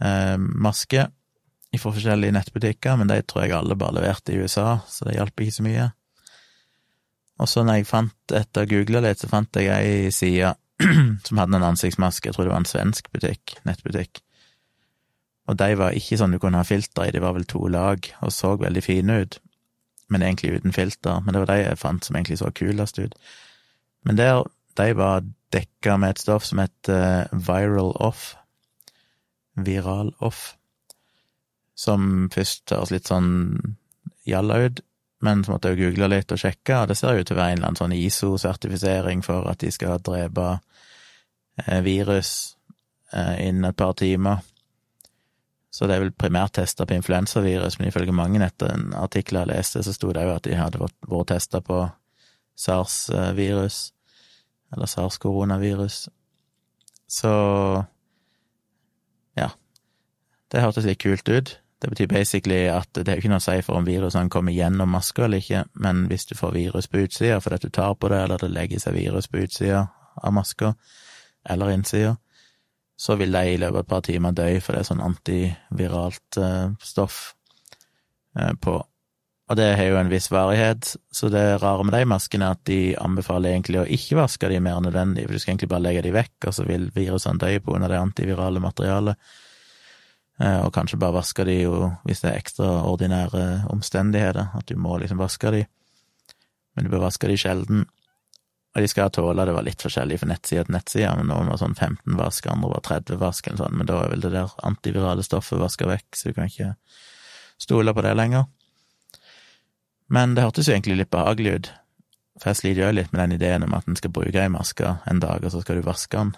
eh, 0.00 0.38
masker 0.38 1.10
fra 1.72 1.92
forskjellige 1.92 2.34
nettbutikker, 2.36 2.96
men 3.00 3.08
de 3.08 3.20
tror 3.24 3.46
jeg 3.46 3.56
alle 3.56 3.76
bare 3.80 3.96
leverte 3.96 4.32
i 4.32 4.40
USA, 4.40 4.80
så 4.88 5.08
det 5.08 5.16
hjalp 5.16 5.40
ikke 5.40 5.56
så 5.56 5.64
mye. 5.64 5.86
Og 7.40 7.48
så 7.48 7.64
når 7.64 7.80
jeg 7.80 7.88
fant, 7.88 8.34
etter 8.36 8.64
å 8.64 8.68
google 8.68 9.00
litt, 9.04 9.22
så 9.22 9.30
fant 9.30 9.56
jeg 9.56 9.72
ei 9.72 10.10
side 10.14 10.52
som 11.26 11.40
hadde 11.40 11.56
en 11.58 11.70
ansiktsmaske, 11.72 12.28
jeg 12.28 12.36
tror 12.36 12.46
det 12.46 12.52
var 12.52 12.62
en 12.62 12.68
svensk 12.68 13.08
butikk, 13.14 13.56
nettbutikk. 13.68 14.20
Og 15.50 15.58
de 15.58 15.72
var 15.78 15.96
ikke 15.96 16.18
sånn 16.20 16.34
du 16.34 16.38
kunne 16.42 16.60
ha 16.60 16.66
filter 16.66 17.08
i, 17.08 17.14
de 17.14 17.22
var 17.22 17.34
vel 17.36 17.48
to 17.50 17.64
lag, 17.72 18.06
og 18.22 18.34
så 18.34 18.54
veldig 18.60 18.84
fine 18.84 19.22
ut, 19.24 19.38
men 20.12 20.24
egentlig 20.26 20.60
uten 20.60 20.76
filter. 20.76 21.22
Men 21.24 21.34
det 21.34 21.42
var 21.42 21.54
de 21.54 21.62
jeg 21.64 21.80
fant 21.80 22.04
som 22.04 22.18
egentlig 22.18 22.38
så 22.42 22.52
kulest 22.54 23.00
ut. 23.00 23.16
Men 24.06 24.18
der, 24.20 24.44
de 24.78 24.92
var 24.98 25.24
dekka 25.52 25.98
med 26.00 26.14
et 26.14 26.22
stoff 26.22 26.46
som 26.48 26.62
het 26.62 26.90
uh, 26.90 27.28
Viral 27.32 27.92
Off, 28.00 28.32
Viral 29.54 30.14
Off, 30.24 30.54
som 31.76 32.28
først 32.32 32.72
høres 32.72 32.92
litt 32.94 33.10
sånn 33.10 33.30
jalla 34.28 34.60
ut, 34.66 34.80
men 35.22 35.44
så 35.44 35.54
måtte 35.54 35.72
jeg 35.72 35.82
google 35.82 36.08
litt 36.10 36.32
og 36.34 36.40
sjekke, 36.40 36.80
og 36.80 36.90
det 36.90 36.96
ser 36.98 37.18
ut 37.18 37.28
til 37.28 37.36
å 37.36 37.40
være 37.40 37.54
en 37.54 37.60
eller 37.60 37.70
annen 37.70 37.80
sånn 37.80 37.96
ISO-sertifisering 37.96 39.22
for 39.26 39.46
at 39.50 39.60
de 39.62 39.70
skal 39.74 40.02
drepe 40.02 40.48
eh, 41.62 41.82
virus 41.84 42.32
eh, 43.12 43.46
innen 43.46 43.68
et 43.70 43.78
par 43.78 43.94
timer. 43.98 44.42
Så 45.72 45.86
det 45.88 45.96
er 45.96 46.02
vel 46.04 46.12
primært 46.12 46.56
testa 46.58 46.84
på 46.84 46.98
influensavirus, 46.98 47.78
men 47.78 47.88
ifølge 47.88 48.12
mange 48.12 48.42
etter 48.44 48.74
en 48.74 48.90
artikkel 48.98 49.40
jeg 49.40 49.52
leste, 49.52 49.84
så 49.86 49.94
sto 49.94 50.10
det 50.12 50.26
jo 50.26 50.34
at 50.34 50.44
de 50.44 50.58
hadde 50.58 50.82
vært 50.82 51.30
testa 51.30 51.62
på 51.64 51.84
sars-virus, 52.58 53.92
eller 54.72 54.86
sars-koronavirus. 54.90 56.08
Så 57.12 57.32
ja, 59.36 59.50
det 60.52 60.64
hørtes 60.64 60.88
litt 60.88 61.02
kult 61.02 61.28
ut. 61.28 61.58
Det 61.82 61.90
betyr 61.90 62.06
basically 62.06 62.68
at 62.70 62.88
det 62.94 63.08
er 63.10 63.18
ikke 63.18 63.32
noe 63.32 63.42
å 63.42 63.44
si 63.44 63.56
for 63.66 63.80
om 63.80 63.86
virusene 63.86 64.30
kommer 64.30 64.54
gjennom 64.54 64.92
maska 64.94 65.24
eller 65.26 65.42
ikke, 65.42 65.64
men 65.82 66.04
hvis 66.10 66.28
du 66.30 66.36
får 66.38 66.54
virus 66.54 66.86
på 66.86 67.02
utsida 67.02 67.40
fordi 67.42 67.58
at 67.58 67.64
du 67.66 67.72
tar 67.74 67.96
på 67.98 68.10
det, 68.12 68.20
eller 68.22 68.38
det 68.38 68.52
legger 68.54 68.82
seg 68.84 68.94
virus 68.94 69.26
på 69.28 69.42
utsida 69.42 69.88
av 70.22 70.36
maska, 70.36 70.76
eller 71.50 71.72
innsida, 71.74 72.14
så 72.96 73.16
vil 73.18 73.34
de 73.34 73.42
i 73.50 73.58
løpet 73.58 73.74
av 73.74 73.82
et 73.82 73.90
par 73.90 74.04
timer 74.06 74.36
dø, 74.38 74.46
for 74.62 74.76
det 74.76 74.84
er 74.84 74.88
sånn 74.92 75.02
antiviralt 75.02 76.38
uh, 76.38 76.70
stoff 76.86 77.34
uh, 78.38 78.52
på. 78.62 78.76
Og 79.50 79.58
det 79.58 79.68
har 79.76 79.88
jo 79.90 79.98
en 79.98 80.10
viss 80.10 80.30
varighet, 80.32 80.94
så 81.12 81.28
det 81.32 81.42
rare 81.60 81.84
med 81.84 81.96
de 81.96 82.06
maskene 82.08 82.46
er 82.46 82.56
at 82.56 82.62
de 82.68 82.80
anbefaler 82.96 83.52
egentlig 83.52 83.80
å 83.82 83.88
ikke 83.90 84.20
vaske 84.20 84.48
de 84.48 84.60
mer 84.62 84.78
nødvendig, 84.80 85.26
for 85.26 85.34
du 85.34 85.42
skal 85.42 85.52
egentlig 85.52 85.72
bare 85.72 85.84
legge 85.88 86.04
de 86.06 86.12
vekk, 86.14 86.36
og 86.46 86.54
så 86.56 86.66
vil 86.68 86.86
virusene 86.94 87.42
dø 87.42 87.50
på 87.64 87.74
av 87.76 87.88
det 87.90 87.98
antivirale 87.98 88.62
materialet. 88.62 89.32
Eh, 90.40 90.60
og 90.62 90.72
kanskje 90.74 91.00
bare 91.02 91.18
vaske 91.18 91.44
de 91.44 91.58
jo 91.60 91.90
hvis 92.08 92.22
det 92.22 92.30
er 92.30 92.38
ekstraordinære 92.40 93.42
omstendigheter, 93.74 94.54
at 94.56 94.70
du 94.70 94.78
må 94.80 94.96
liksom 95.02 95.20
vaske 95.20 95.52
de, 95.52 95.66
men 96.72 96.86
du 96.86 96.94
bør 96.94 97.04
vaske 97.08 97.28
de 97.28 97.36
sjelden. 97.36 97.84
Og 98.72 98.80
de 98.80 98.88
skal 98.88 99.12
tåle, 99.12 99.44
det 99.44 99.52
var 99.52 99.66
litt 99.66 99.84
forskjellig 99.84 100.22
fra 100.22 100.30
nettside 100.30 100.64
til 100.64 100.78
nettside, 100.78 101.12
men 101.18 101.28
noen 101.28 101.50
var 101.52 101.60
sånn 101.60 101.76
15 101.76 102.16
vask, 102.16 102.46
andre 102.48 102.72
var 102.72 102.86
30 102.88 103.20
vask 103.20 103.50
eller 103.50 103.60
sånn, 103.66 103.76
men 103.76 103.90
da 103.90 104.00
er 104.00 104.14
vel 104.14 104.24
det 104.24 104.32
der 104.32 104.54
antivirale 104.64 105.26
stoffet 105.26 105.60
vaska 105.60 105.90
vekk, 105.90 106.08
så 106.16 106.30
du 106.30 106.38
kan 106.38 106.48
ikke 106.48 106.72
stole 107.60 107.92
på 107.92 108.06
det 108.06 108.14
lenger. 108.16 108.48
Men 110.12 110.36
det 110.36 110.44
hørtes 110.44 110.68
jo 110.68 110.74
egentlig 110.74 110.98
litt 111.00 111.12
behagelig 111.12 111.52
ut, 111.56 111.68
for 112.40 112.50
jeg 112.50 112.60
sliter 112.60 112.84
jo 112.84 112.94
litt 112.96 113.12
med 113.14 113.22
den 113.22 113.36
ideen 113.38 113.64
om 113.64 113.76
at 113.76 113.86
en 113.88 113.96
skal 113.96 114.12
bruke 114.12 114.40
ei 114.40 114.50
maske 114.52 114.96
en 115.08 115.22
dag, 115.22 115.44
og 115.44 115.54
så 115.54 115.62
skal 115.62 115.80
du 115.80 115.86
vaske 115.86 116.18
den. 116.18 116.34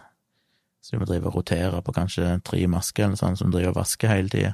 Så 0.84 0.94
du 0.94 1.00
må 1.00 1.08
drive 1.08 1.30
og 1.30 1.38
rotere 1.40 1.80
på 1.82 1.94
kanskje 1.96 2.36
tre 2.44 2.60
masker 2.70 3.06
eller 3.06 3.18
sånn 3.18 3.38
som 3.40 3.50
driver 3.50 3.72
og 3.72 3.80
vasker 3.80 4.12
hele 4.12 4.30
tida. 4.30 4.52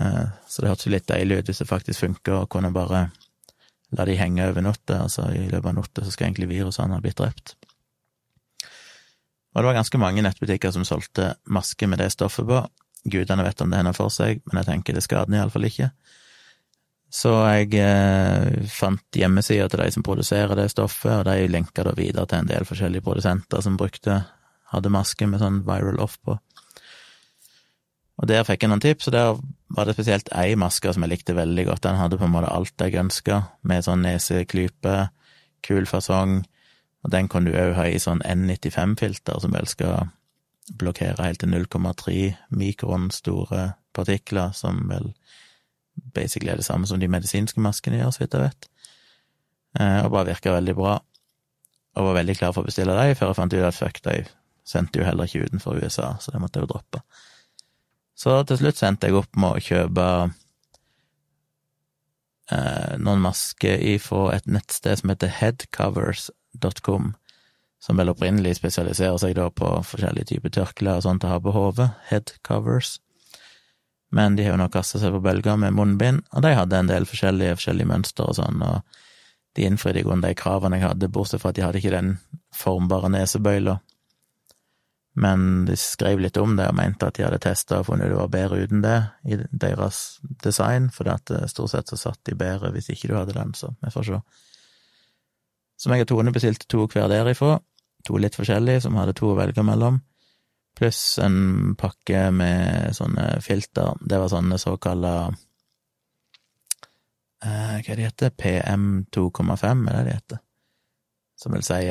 Eh, 0.00 0.26
så 0.48 0.64
det 0.64 0.72
hørtes 0.72 0.88
jo 0.88 0.94
litt 0.94 1.08
deilig 1.10 1.40
ut 1.40 1.50
hvis 1.50 1.62
det 1.62 1.68
faktisk 1.68 2.06
funker 2.06 2.40
og 2.40 2.50
kunne 2.54 2.72
bare 2.74 3.08
la 3.96 4.04
de 4.08 4.16
henge 4.18 4.46
over 4.48 4.64
natta, 4.64 5.02
altså 5.04 5.28
i 5.32 5.46
løpet 5.48 5.70
av 5.70 5.76
natta 5.78 6.04
så 6.04 6.12
skal 6.12 6.28
egentlig 6.28 6.50
virusene 6.50 6.96
ha 6.96 7.04
blitt 7.04 7.20
drept. 7.20 7.54
Og 9.54 9.62
det 9.62 9.68
var 9.70 9.78
ganske 9.78 10.00
mange 10.00 10.22
nettbutikker 10.24 10.72
som 10.74 10.84
solgte 10.86 11.32
masker 11.50 11.88
med 11.90 12.02
det 12.02 12.12
stoffet 12.14 12.46
på. 12.46 12.60
Gudene 13.08 13.46
vet 13.46 13.62
om 13.64 13.72
det 13.72 13.80
hender 13.80 13.96
for 13.96 14.12
seg, 14.12 14.42
men 14.46 14.60
jeg 14.60 14.68
tenker 14.68 14.96
det 14.96 15.04
skader 15.06 15.30
den 15.30 15.38
iallfall 15.40 15.66
ikke. 15.68 15.88
Så 17.08 17.30
jeg 17.48 17.72
eh, 17.80 18.66
fant 18.68 19.16
hjemmesider 19.16 19.70
til 19.72 19.80
de 19.80 19.92
som 19.94 20.04
produserer 20.04 20.58
det 20.58 20.68
stoffet, 20.72 21.22
og 21.22 21.24
de 21.28 21.48
lenka 21.48 21.86
da 21.86 21.94
videre 21.96 22.28
til 22.28 22.42
en 22.42 22.50
del 22.50 22.68
forskjellige 22.68 23.06
produsenter 23.06 23.64
som 23.64 23.78
brukte 23.80 24.20
hadde 24.72 24.92
maske 24.92 25.26
med 25.28 25.40
sånn 25.40 25.62
viral 25.64 26.00
off 26.04 26.18
på. 26.20 26.36
Og 28.18 28.26
der 28.28 28.44
fikk 28.44 28.64
jeg 28.64 28.72
noen 28.72 28.82
tips, 28.82 29.08
og 29.08 29.14
der 29.14 29.40
var 29.76 29.86
det 29.86 29.94
spesielt 29.94 30.28
ei 30.36 30.56
maske 30.58 30.92
som 30.92 31.04
jeg 31.06 31.12
likte 31.12 31.36
veldig 31.38 31.64
godt. 31.70 31.84
Den 31.86 32.00
hadde 32.00 32.18
på 32.18 32.26
en 32.26 32.34
måte 32.34 32.50
alt 32.50 32.82
jeg 32.82 32.98
ønska, 32.98 33.40
med 33.62 33.86
sånn 33.86 34.02
neseklype, 34.04 34.96
kul 35.64 35.86
fasong, 35.88 36.42
og 37.06 37.12
den 37.14 37.28
kan 37.30 37.46
du 37.46 37.54
òg 37.54 37.76
ha 37.78 37.86
i 37.86 38.00
sånn 38.02 38.20
N95-filter, 38.26 39.38
som 39.40 39.54
vel 39.54 39.70
skal 39.70 40.10
blokkere 40.78 41.24
helt 41.24 41.40
til 41.40 41.54
0,3 41.54 42.18
mikron 42.52 43.08
store 43.14 43.70
partikler, 43.96 44.50
som 44.52 44.82
vel 44.90 45.12
basically 46.14 46.52
er 46.52 46.60
det 46.60 46.66
samme 46.66 46.86
som 46.86 47.00
de 47.00 47.10
medisinske 47.10 47.60
maskene 47.62 48.00
gjør, 48.00 48.14
så 48.14 48.24
vidt 48.24 48.36
jeg 48.36 48.48
vet. 48.48 48.68
Eh, 49.80 50.00
og 50.04 50.12
bare 50.14 50.30
virka 50.32 50.54
veldig 50.54 50.74
bra. 50.78 50.98
Og 51.98 52.10
var 52.10 52.18
veldig 52.20 52.36
klar 52.38 52.52
for 52.54 52.62
å 52.62 52.68
bestille 52.68 52.94
dem, 52.94 53.14
før 53.18 53.32
jeg 53.32 53.38
fant 53.38 53.54
ut 53.54 53.68
at 53.68 53.78
fuck, 53.78 54.02
de 54.04 54.20
sendte 54.68 55.00
jo 55.00 55.06
heller 55.06 55.28
ikke 55.28 55.48
utenfor 55.48 55.80
USA, 55.80 56.12
så 56.20 56.32
det 56.34 56.42
måtte 56.42 56.60
jeg 56.60 56.66
jo 56.66 56.72
droppe. 56.74 57.02
Så 58.18 58.34
til 58.50 58.58
slutt 58.60 58.80
sendte 58.80 59.08
jeg 59.08 59.16
opp 59.18 59.38
med 59.38 59.56
å 59.56 59.62
kjøpe 59.62 60.06
eh, 62.52 62.94
noen 62.98 63.22
masker 63.24 63.80
ifra 63.94 64.34
et 64.34 64.48
nettsted 64.50 65.00
som 65.00 65.12
heter 65.14 65.32
headcovers.com, 65.38 67.12
som 67.78 68.00
vel 68.00 68.12
opprinnelig 68.12 68.58
spesialiserer 68.58 69.20
seg 69.22 69.36
da 69.38 69.48
på 69.54 69.70
forskjellige 69.86 70.32
typer 70.34 70.54
tørklær 70.58 70.98
og 70.98 71.06
sånt 71.06 71.26
å 71.26 71.32
ha 71.32 71.38
på 71.42 71.54
hodet, 71.54 71.92
headcovers. 72.10 72.98
Men 74.14 74.38
de 74.38 74.46
har 74.46 74.54
jo 74.54 74.62
nå 74.62 74.70
kasta 74.72 75.00
seg 75.02 75.12
på 75.12 75.20
bølger 75.24 75.58
med 75.60 75.76
munnbind, 75.76 76.22
og 76.32 76.44
de 76.44 76.54
hadde 76.56 76.78
en 76.78 76.88
del 76.88 77.04
forskjellige, 77.08 77.58
forskjellige 77.58 77.90
mønster 77.90 78.30
og 78.30 78.38
sånn, 78.38 78.62
og 78.64 78.80
de 79.58 79.66
innfridde 79.68 80.00
i 80.00 80.06
grunnen 80.06 80.24
de 80.24 80.38
kravene 80.38 80.78
jeg 80.78 80.86
hadde, 80.86 81.10
bortsett 81.12 81.42
fra 81.42 81.52
at 81.52 81.58
de 81.58 81.66
hadde 81.66 81.82
ikke 81.82 81.92
den 81.92 82.14
formbare 82.56 83.10
nesebøyla 83.12 83.76
men 85.18 85.64
de 85.64 85.76
skrev 85.76 86.20
litt 86.22 86.36
om 86.38 86.54
det 86.56 86.68
og 86.70 86.76
mente 86.78 87.08
at 87.08 87.16
de 87.16 87.24
hadde 87.26 87.40
testa 87.42 87.80
og 87.80 87.88
funnet 87.88 88.10
det 88.10 88.18
var 88.18 88.30
bedre 88.30 88.60
uten 88.62 88.84
det 88.84 88.98
i 89.26 89.38
deres 89.50 90.18
design, 90.44 90.90
for 90.94 91.10
at 91.10 91.32
eh, 91.34 91.48
stort 91.50 91.72
sett 91.72 91.90
så 91.90 91.98
satt 91.98 92.20
de 92.28 92.36
bedre 92.38 92.70
hvis 92.74 92.90
ikke 92.94 93.10
du 93.10 93.16
hadde 93.18 93.34
den, 93.34 93.50
så 93.58 93.72
vi 93.82 93.90
får 93.94 94.06
se. 94.06 94.20
Som 95.78 95.94
jeg 95.94 96.06
og 96.06 96.10
Tone 96.12 96.34
bestilte 96.34 96.68
to 96.70 96.86
hver 96.90 97.10
derifra, 97.10 97.58
to 98.06 98.20
litt 98.20 98.38
forskjellige, 98.38 98.84
som 98.86 98.98
hadde 98.98 99.16
to 99.18 99.32
å 99.32 99.38
velge 99.38 99.64
mellom, 99.66 100.00
pluss 100.78 101.18
en 101.22 101.74
pakke 101.78 102.28
med 102.34 102.94
sånne 102.96 103.40
filter. 103.42 103.98
Det 104.00 104.18
var 104.22 104.30
sånne 104.32 104.58
såkalla 104.62 105.14
eh, 107.42 107.76
Hva 107.82 107.96
de 107.98 108.06
heter 108.06 108.30
PM2,5, 108.30 109.84
er 109.88 109.98
det 109.98 110.04
de 110.06 110.14
heter? 110.14 110.38
Som 111.38 111.54
vil 111.54 111.66
si 111.66 111.82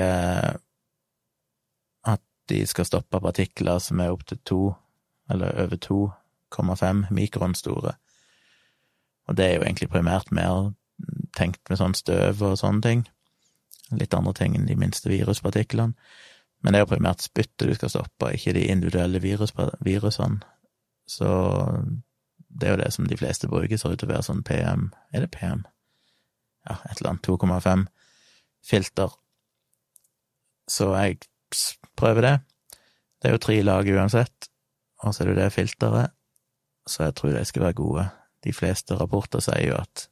at 2.11 2.23
de 2.51 2.59
skal 2.67 2.87
stoppe 2.87 3.21
partikler 3.23 3.79
som 3.83 3.99
er 4.03 4.11
opptil 4.11 4.39
to, 4.47 4.61
eller 5.31 5.55
over 5.63 5.77
2,5 5.83 7.05
mikron 7.15 7.55
store. 7.55 7.95
Og 9.27 9.35
det 9.37 9.45
er 9.45 9.55
jo 9.55 9.63
egentlig 9.65 9.89
primært 9.91 10.31
mer 10.31 10.71
tenkt 11.37 11.61
med 11.69 11.79
sånn 11.79 11.95
støv 11.97 12.41
og 12.43 12.57
sånne 12.59 12.83
ting. 12.83 13.03
Litt 13.95 14.15
andre 14.15 14.33
ting 14.35 14.55
enn 14.55 14.67
de 14.67 14.75
minste 14.79 15.11
viruspartiklene. 15.11 15.95
Men 16.67 16.75
det 16.75 16.81
er 16.81 16.83
jo 16.83 16.89
primært 16.91 17.21
spyttet 17.23 17.63
du 17.63 17.75
skal 17.77 17.91
stoppe, 17.93 18.27
ikke 18.35 18.51
de 18.57 18.65
individuelle 18.67 19.21
virus, 19.23 19.53
virusene. 19.87 20.41
Så 21.07 21.29
det 22.51 22.67
er 22.67 22.73
jo 22.73 22.79
det 22.81 22.89
som 22.91 23.05
de 23.07 23.15
fleste 23.15 23.47
bruker, 23.47 23.79
ser 23.79 23.93
ut 23.93 24.01
til 24.01 24.09
å 24.09 24.11
være 24.11 24.25
sånn 24.27 24.41
PM 24.43 24.89
Er 25.15 25.23
det 25.23 25.29
PM? 25.31 25.61
Ja, 26.67 26.75
et 26.89 26.99
eller 26.99 27.13
annet 27.13 27.29
2,5 27.29 27.85
filter. 28.67 29.15
Så 30.67 30.89
jeg 30.97 31.21
prøver 31.95 32.27
det. 32.27 32.35
Det 33.21 33.29
er 33.29 33.37
jo 33.37 33.43
tre 33.47 33.61
lag 33.63 33.87
uansett, 33.87 34.49
og 34.99 35.15
så 35.15 35.23
er 35.23 35.31
det 35.31 35.39
det 35.39 35.53
filteret, 35.55 36.11
så 36.83 37.07
jeg 37.07 37.15
tror 37.15 37.31
de 37.31 37.45
skal 37.47 37.63
være 37.69 37.79
gode. 37.79 38.09
De 38.43 38.51
fleste 38.51 38.99
rapporter 38.99 39.39
sier 39.39 39.69
jo 39.69 39.79
at 39.79 40.09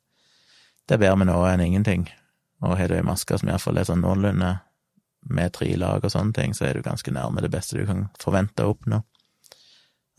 det 0.88 0.96
er 0.96 1.04
bedre 1.04 1.20
med 1.20 1.34
noe 1.34 1.52
enn 1.52 1.68
ingenting, 1.68 2.08
og 2.64 2.78
har 2.80 2.88
du 2.88 2.96
ei 2.96 3.04
maske 3.04 3.36
som 3.44 3.52
iallfall 3.52 3.84
er 3.84 3.92
sånn 3.92 4.08
noenlunde 4.08 4.62
med 5.29 5.53
tre 5.55 5.72
lag 5.79 6.03
og 6.03 6.12
sånne 6.13 6.36
ting, 6.36 6.55
så 6.55 6.67
er 6.67 6.77
du 6.77 6.86
ganske 6.86 7.12
nærme 7.13 7.44
det 7.44 7.51
beste 7.53 7.77
du 7.77 7.86
kan 7.88 8.08
forvente 8.22 8.65
å 8.65 8.74
oppnå 8.75 9.01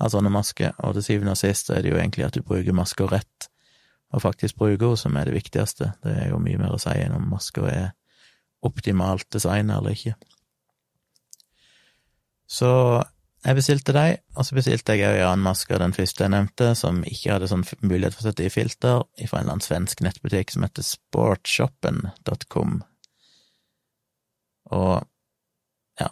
av 0.03 0.13
sånne 0.13 0.31
masker, 0.33 0.75
og 0.85 0.97
til 0.97 1.07
syvende 1.07 1.33
og 1.33 1.41
sist 1.41 1.71
er 1.73 1.83
det 1.83 1.93
jo 1.93 1.99
egentlig 2.01 2.27
at 2.27 2.37
du 2.37 2.43
bruker 2.45 2.77
masker 2.77 3.09
rett, 3.09 3.49
og 4.13 4.23
faktisk 4.23 4.59
bruker 4.61 4.91
henne, 4.91 5.01
som 5.01 5.17
er 5.17 5.29
det 5.29 5.37
viktigste. 5.37 5.93
Det 6.05 6.13
er 6.13 6.29
jo 6.31 6.41
mye 6.43 6.61
mer 6.61 6.77
å 6.77 6.81
si 6.81 6.95
enn 7.01 7.17
om 7.17 7.31
masker 7.33 7.69
er 7.71 7.87
optimalt 8.67 9.29
designa 9.33 9.79
eller 9.81 9.97
ikke. 9.97 10.15
Så 12.47 12.71
jeg 13.47 13.59
bestilte 13.59 13.93
de, 13.95 14.17
og 14.35 14.43
så 14.47 14.57
bestilte 14.57 14.95
jeg 14.97 15.07
òg 15.07 15.21
en 15.21 15.29
annen 15.31 15.47
maske, 15.47 15.79
den 15.79 15.95
første 15.95 16.25
jeg 16.25 16.33
nevnte, 16.35 16.67
som 16.79 17.05
ikke 17.07 17.33
hadde 17.35 17.51
sånn 17.51 17.65
mulighet 17.83 18.15
for 18.17 18.23
å 18.25 18.27
sette 18.29 18.47
i 18.47 18.53
filter, 18.53 19.05
fra 19.07 19.39
en 19.39 19.45
eller 19.45 19.55
annen 19.57 19.67
svensk 19.67 19.97
nettbutikk 20.03 20.49
som 20.55 20.63
heter 20.67 20.83
sportshoppen.com. 20.87 22.73
Og 24.75 25.05
ja, 26.01 26.09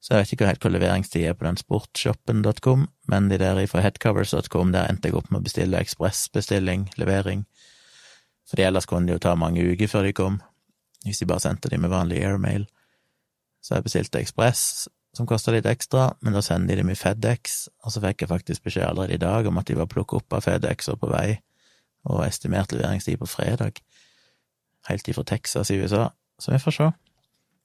så 0.00 0.14
jeg 0.14 0.22
vet 0.22 0.32
ikke 0.36 0.48
helt 0.48 0.64
hva 0.64 0.72
leveringstida 0.74 1.32
er 1.32 1.38
på 1.38 1.46
den 1.46 1.60
sportshoppen.com, 1.60 2.88
men 3.12 3.28
de 3.30 3.38
der 3.40 3.60
fra 3.70 3.84
headcovers.com, 3.84 4.72
der 4.74 4.90
endte 4.90 5.10
jeg 5.10 5.18
opp 5.18 5.30
med 5.30 5.42
å 5.42 5.46
bestille 5.46 5.80
ekspressbestilling, 5.80 6.88
levering, 7.00 7.44
fordi 8.50 8.66
ellers 8.66 8.88
kunne 8.90 9.08
det 9.08 9.18
jo 9.18 9.24
ta 9.26 9.36
mange 9.38 9.62
uker 9.64 9.90
før 9.90 10.08
de 10.08 10.16
kom, 10.16 10.40
hvis 11.04 11.22
de 11.22 11.28
bare 11.28 11.44
sendte 11.44 11.70
de 11.70 11.78
med 11.80 11.92
vanlig 11.92 12.20
airmail. 12.24 12.66
Så 13.64 13.78
jeg 13.78 13.86
bestilte 13.86 14.20
ekspress, 14.20 14.88
som 15.14 15.28
kosta 15.30 15.54
litt 15.54 15.68
ekstra, 15.70 16.10
men 16.26 16.34
da 16.34 16.42
sender 16.44 16.74
de 16.74 16.82
dem 16.82 16.90
i 16.92 16.98
FedEx, 16.98 17.68
og 17.84 17.94
så 17.94 18.02
fikk 18.02 18.24
jeg 18.24 18.32
faktisk 18.32 18.66
beskjed 18.66 18.88
allerede 18.88 19.16
i 19.16 19.22
dag 19.22 19.46
om 19.48 19.60
at 19.60 19.70
de 19.70 19.78
var 19.78 19.88
plukket 19.88 20.20
opp 20.20 20.36
av 20.36 20.44
FedEx 20.44 20.90
og 20.92 21.00
på 21.04 21.12
vei, 21.12 21.38
og 22.10 22.24
estimert 22.26 22.74
leveringstid 22.74 23.20
på 23.22 23.30
fredag, 23.30 23.78
helt 24.90 25.08
ifra 25.08 25.24
Texas 25.24 25.70
i 25.72 25.78
USA, 25.80 26.08
så 26.36 26.52
vi 26.52 26.60
får 26.60 26.76
se 26.76 26.90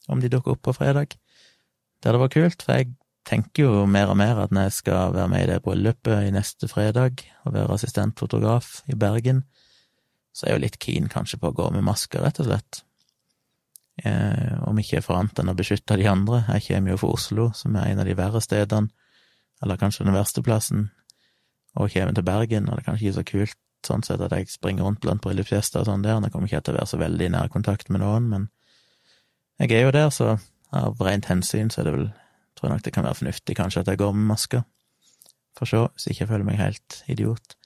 om 0.09 0.21
de 0.21 0.31
dukker 0.31 0.55
opp 0.55 0.63
på 0.67 0.75
fredag. 0.75 1.15
Det 1.99 2.09
hadde 2.09 2.21
vært 2.23 2.35
kult, 2.37 2.65
for 2.65 2.79
jeg 2.79 2.91
tenker 3.29 3.65
jo 3.67 3.85
mer 3.89 4.11
og 4.11 4.17
mer 4.19 4.41
at 4.41 4.53
når 4.55 4.69
jeg 4.69 4.77
skal 4.79 5.13
være 5.13 5.29
med 5.31 5.45
i 5.45 5.49
det 5.51 5.61
bryllupet 5.65 6.27
i 6.27 6.33
neste 6.33 6.69
fredag, 6.71 7.23
og 7.45 7.55
være 7.55 7.75
assistentfotograf 7.77 8.79
i 8.89 8.97
Bergen, 8.99 9.43
så 10.33 10.45
er 10.45 10.53
jeg 10.53 10.59
jo 10.59 10.65
litt 10.65 10.79
keen 10.81 11.09
kanskje 11.11 11.39
på 11.41 11.51
å 11.51 11.57
gå 11.57 11.69
med 11.75 11.85
maske, 11.85 12.21
rett 12.21 12.39
og 12.41 12.49
slett. 12.49 12.83
Eh, 14.07 14.55
om 14.69 14.77
ikke 14.79 15.01
for 15.03 15.19
annet 15.19 15.41
enn 15.41 15.51
å 15.51 15.57
beskytte 15.57 15.97
de 15.99 16.07
andre. 16.07 16.43
Jeg 16.55 16.69
kommer 16.69 16.93
jo 16.93 17.01
fra 17.01 17.15
Oslo, 17.17 17.49
som 17.57 17.75
er 17.75 17.89
en 17.89 18.01
av 18.01 18.07
de 18.07 18.15
verre 18.15 18.41
stedene, 18.43 18.93
eller 19.59 19.79
kanskje 19.79 20.05
den 20.07 20.15
verste 20.15 20.43
plassen, 20.45 20.87
og 21.75 21.91
kommer 21.91 22.15
til 22.15 22.25
Bergen, 22.25 22.69
og 22.69 22.77
det 22.77 22.85
er 22.85 22.87
kanskje 22.87 23.09
ikke 23.09 23.17
så 23.19 23.25
kult 23.27 23.59
sånn 23.85 24.03
sett 24.03 24.21
at 24.23 24.33
jeg 24.35 24.49
springer 24.51 24.83
rundt 24.83 25.01
blant 25.03 25.21
bryllupsgjester 25.23 25.83
og 25.83 25.87
sånn 25.87 26.03
der, 26.03 26.17
og 26.17 26.25
jeg 26.27 26.33
kommer 26.33 26.49
ikke 26.49 26.63
til 26.67 26.75
å 26.75 26.79
være 26.79 26.91
så 26.91 26.99
veldig 26.99 27.27
i 27.27 27.33
nærkontakt 27.35 27.91
med 27.93 28.03
noen, 28.03 28.27
men 28.31 28.47
jeg 29.59 29.71
er 29.75 29.87
jo 29.87 29.95
der, 29.95 30.09
så 30.13 30.37
av 30.75 31.01
rent 31.03 31.27
hensyn 31.29 31.71
så 31.71 31.81
er 31.81 31.89
det 31.89 31.95
vel, 31.95 32.05
tror 32.55 32.69
jeg 32.69 32.75
nok 32.75 32.85
det 32.85 32.93
kan 32.95 33.07
være 33.07 33.19
fornuftig 33.19 33.57
kanskje 33.57 33.83
at 33.83 33.91
jeg 33.91 34.01
går 34.01 34.13
med 34.15 34.29
maske. 34.29 34.61
Får 35.59 35.71
se, 35.71 35.81
hvis 35.95 36.07
ikke 36.11 36.23
jeg 36.23 36.31
føler 36.31 36.47
meg 36.47 36.61
helt 36.61 37.01
idiot. 37.11 37.57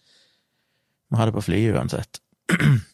Må 1.11 1.19
ha 1.19 1.27
det 1.29 1.35
på 1.35 1.45
flyet 1.45 1.77
uansett. 1.77 2.21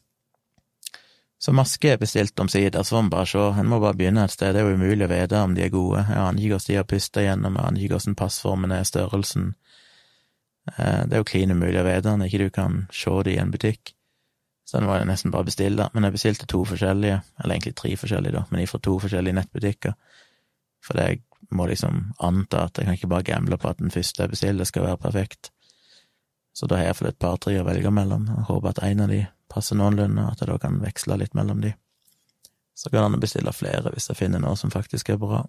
Så 1.39 1.53
maske 1.55 1.93
er 1.93 1.99
bestilt 2.01 2.39
omsider, 2.43 2.83
så 2.83 2.97
må 2.97 3.05
man 3.05 3.11
bare 3.13 3.27
se, 3.31 3.39
en 3.39 3.69
må 3.71 3.77
bare 3.79 3.95
begynne 3.95 4.25
et 4.27 4.33
sted, 4.33 4.51
det 4.51 4.59
er 4.59 4.65
jo 4.67 4.75
umulig 4.75 5.05
å 5.05 5.11
vite 5.13 5.39
om 5.39 5.53
de 5.55 5.63
er 5.63 5.71
gode, 5.71 6.01
jeg 6.03 6.19
aner 6.19 6.43
ikke 6.43 6.57
hvordan 6.57 6.67
de 6.67 6.75
har 6.75 6.87
pusta 6.91 7.23
gjennom, 7.23 7.55
jeg 7.55 7.69
aner 7.69 7.85
ikke 7.85 7.93
hvordan 7.95 8.17
passformen 8.19 8.73
er, 8.75 8.83
størrelsen, 8.89 9.45
eh, 10.73 11.05
det 11.07 11.15
er 11.15 11.23
jo 11.23 11.29
klin 11.29 11.55
umulig 11.55 11.79
å 11.79 11.85
vite 11.87 12.17
når 12.19 12.27
ikke 12.27 12.41
du 12.43 12.51
kan 12.57 12.75
se 12.91 13.15
det 13.23 13.37
i 13.37 13.39
en 13.39 13.53
butikk, 13.55 13.93
så 14.69 14.77
den 14.77 14.85
var 14.85 14.99
jeg 14.99 15.07
nesten 15.09 15.31
bare 15.33 15.47
bestille, 15.47 15.87
men 15.95 16.05
jeg 16.05 16.13
bestilte 16.13 16.45
to 16.45 16.59
forskjellige, 16.69 17.21
eller 17.41 17.55
egentlig 17.55 17.73
tre 17.79 17.89
forskjellige, 17.97 18.35
da, 18.35 18.43
men 18.51 18.61
ifra 18.61 18.77
to 18.85 18.99
forskjellige 19.01 19.33
nettbutikker, 19.33 19.95
for 20.85 21.01
jeg 21.01 21.23
må 21.57 21.65
liksom 21.65 22.11
anta 22.21 22.67
at 22.67 22.77
jeg 22.77 22.85
kan 22.85 22.97
ikke 22.99 23.09
bare 23.09 23.25
gamble 23.31 23.57
på 23.57 23.71
at 23.71 23.81
den 23.81 23.89
første 23.89 24.21
jeg 24.21 24.29
bestiller, 24.35 24.69
skal 24.69 24.85
være 24.85 25.01
perfekt, 25.01 25.49
så 26.53 26.69
da 26.69 26.77
har 26.77 26.85
jeg 26.85 26.93
iallfall 26.93 27.09
et 27.09 27.21
par-tre 27.25 27.55
å 27.57 27.65
velge 27.65 27.95
mellom, 27.97 28.29
og 28.35 28.49
håper 28.51 28.75
at 28.75 28.83
en 28.85 29.01
av 29.07 29.09
de 29.15 29.23
passer 29.49 29.79
noenlunde, 29.79 30.27
at 30.29 30.43
jeg 30.43 30.51
da 30.51 30.59
kan 30.61 30.77
veksle 30.83 31.17
litt 31.17 31.33
mellom 31.33 31.65
de. 31.65 31.73
Så 32.77 32.93
kan 32.93 33.07
han 33.07 33.17
bestille 33.19 33.53
flere 33.57 33.89
hvis 33.95 34.11
jeg 34.11 34.21
finner 34.21 34.43
noe 34.43 34.53
som 34.59 34.69
faktisk 34.69 35.09
er 35.09 35.17
bra. 35.17 35.41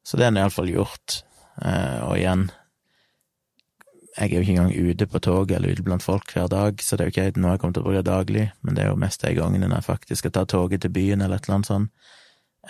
Så 0.00 0.16
det 0.16 0.30
er 0.30 0.40
iallfall 0.40 0.72
gjort. 0.72 1.20
Eh, 1.60 2.00
og 2.06 2.16
igjen, 2.16 2.48
jeg 4.16 4.30
er 4.30 4.34
jo 4.34 4.44
ikke 4.44 4.52
engang 4.54 4.90
ute 4.90 5.06
på 5.06 5.20
toget 5.20 5.56
eller 5.56 5.72
ute 5.76 5.84
blant 5.84 6.02
folk 6.02 6.32
hver 6.32 6.46
dag, 6.48 6.80
så 6.80 6.96
det 6.96 7.04
er 7.04 7.10
jo 7.10 7.14
ikke 7.14 7.40
noe 7.40 7.52
jeg 7.52 7.60
kommer 7.60 7.76
til 7.76 7.82
å 7.84 7.88
bruke 7.88 8.04
daglig, 8.06 8.46
men 8.64 8.76
det 8.76 8.84
er 8.84 8.88
jo 8.88 9.00
mest 9.00 9.20
de 9.20 9.34
gangene 9.36 9.68
når 9.68 9.82
jeg 9.82 9.88
faktisk 9.90 10.22
skal 10.22 10.32
ta 10.32 10.44
toget 10.48 10.84
til 10.84 10.94
byen 10.94 11.20
eller 11.20 11.36
et 11.36 11.48
eller 11.48 11.58
annet 11.58 11.68
sånt, 11.68 12.12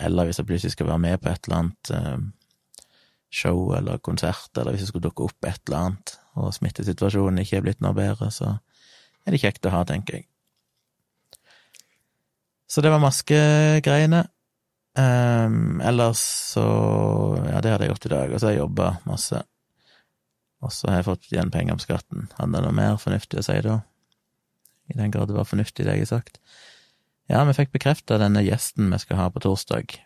eller 0.07 0.27
hvis 0.27 0.41
jeg 0.41 0.49
plutselig 0.49 0.75
skal 0.75 0.89
være 0.91 1.03
med 1.05 1.21
på 1.23 1.31
et 1.31 1.47
eller 1.47 1.61
annet 1.61 1.93
eh, 1.95 2.17
show 3.41 3.73
eller 3.77 4.03
konsert, 4.03 4.51
eller 4.57 4.75
hvis 4.75 4.83
det 4.83 4.91
skulle 4.91 5.07
dukke 5.07 5.29
opp 5.29 5.47
et 5.47 5.61
eller 5.67 5.85
annet, 5.85 6.17
og 6.37 6.53
smittesituasjonen 6.53 7.41
ikke 7.41 7.61
er 7.61 7.65
blitt 7.65 7.83
noe 7.85 7.95
bedre, 7.97 8.29
så 8.31 8.57
er 9.25 9.33
det 9.33 9.41
kjekt 9.41 9.65
å 9.67 9.73
ha, 9.73 9.83
tenker 9.87 10.19
jeg. 10.19 10.27
Så 12.67 12.83
det 12.83 12.91
var 12.91 12.99
maskegreiene. 12.99 14.25
Um, 14.97 15.77
ellers 15.85 16.19
så 16.55 16.63
Ja, 17.45 17.61
det 17.61 17.69
hadde 17.69 17.85
jeg 17.85 17.93
gjort 17.93 18.07
i 18.07 18.11
dag, 18.11 18.33
og 18.33 18.39
så 18.39 18.47
har 18.47 18.55
jeg 18.55 18.63
jobba 18.65 18.87
masse. 19.07 19.43
Og 20.65 20.73
så 20.73 20.89
har 20.89 21.01
jeg 21.01 21.07
fått 21.11 21.29
igjen 21.29 21.53
penger 21.53 21.77
om 21.77 21.81
skatten. 21.81 22.29
Hadde 22.37 22.55
det 22.55 22.63
noe 22.65 22.75
mer 22.75 22.97
fornuftig 23.01 23.41
å 23.41 23.45
si 23.45 23.59
da? 23.65 23.81
I 24.87 24.97
den 24.97 25.11
grad 25.13 25.29
det 25.29 25.37
var 25.37 25.47
fornuftig, 25.49 25.85
det 25.85 25.97
jeg 25.97 26.07
har 26.07 26.13
sagt. 26.17 26.39
Ja, 27.27 27.43
vi 27.43 27.55
fikk 27.57 27.73
bekrefta 27.75 28.19
denne 28.21 28.43
gjesten 28.45 28.89
vi 28.93 28.99
skal 29.03 29.19
ha 29.19 29.27
på 29.33 29.43
torsdag. 29.43 29.97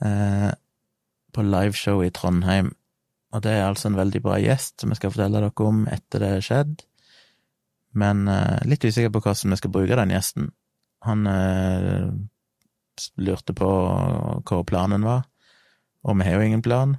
Eh, 0.00 0.50
på 1.36 1.44
liveshow 1.44 2.02
i 2.04 2.12
Trondheim. 2.14 2.72
Og 3.34 3.44
det 3.44 3.52
er 3.52 3.66
altså 3.66 3.90
en 3.90 3.98
veldig 3.98 4.22
bra 4.24 4.38
gjest 4.40 4.80
som 4.80 4.92
vi 4.92 4.96
skal 4.96 5.12
fortelle 5.12 5.36
dere 5.36 5.68
om 5.68 5.82
etter 5.92 6.24
det 6.24 6.30
har 6.32 6.46
skjedd. 6.46 6.86
Men 7.98 8.24
eh, 8.32 8.64
litt 8.68 8.84
usikker 8.84 9.12
på 9.12 9.22
hvordan 9.24 9.52
vi 9.52 9.60
skal 9.60 9.74
bruke 9.74 9.98
den 10.00 10.14
gjesten. 10.14 10.48
Han 11.06 11.28
eh, 11.30 12.08
lurte 13.20 13.54
på 13.54 13.68
hva 14.48 14.62
planen 14.66 15.04
var, 15.06 15.28
og 16.02 16.18
vi 16.18 16.26
har 16.26 16.38
jo 16.38 16.48
ingen 16.48 16.64
plan. 16.64 16.96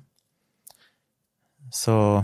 Så 1.71 2.23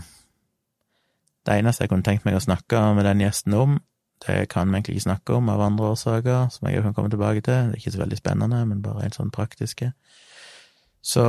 det 1.45 1.59
eneste 1.59 1.83
jeg 1.83 1.91
kunne 1.91 2.05
tenkt 2.05 2.25
meg 2.25 2.37
å 2.37 2.43
snakke 2.43 2.79
med 2.97 3.05
den 3.05 3.21
gjesten 3.21 3.53
om, 3.53 3.77
det 4.25 4.47
kan 4.49 4.69
vi 4.69 4.77
egentlig 4.77 4.95
ikke 4.95 5.09
snakke 5.09 5.35
om 5.37 5.49
av 5.49 5.61
andre 5.61 5.91
årsaker, 5.93 6.47
som 6.49 6.67
jeg 6.67 6.81
kan 6.81 6.93
komme 6.93 7.09
tilbake 7.09 7.41
til. 7.41 7.53
Det 7.53 7.75
er 7.75 7.81
ikke 7.81 7.91
så 7.91 8.01
veldig 8.01 8.17
spennende, 8.17 8.65
men 8.65 8.81
bare 8.81 9.05
en 9.05 9.13
sånn 9.13 9.31
praktiske. 9.31 9.91
Så 11.05 11.25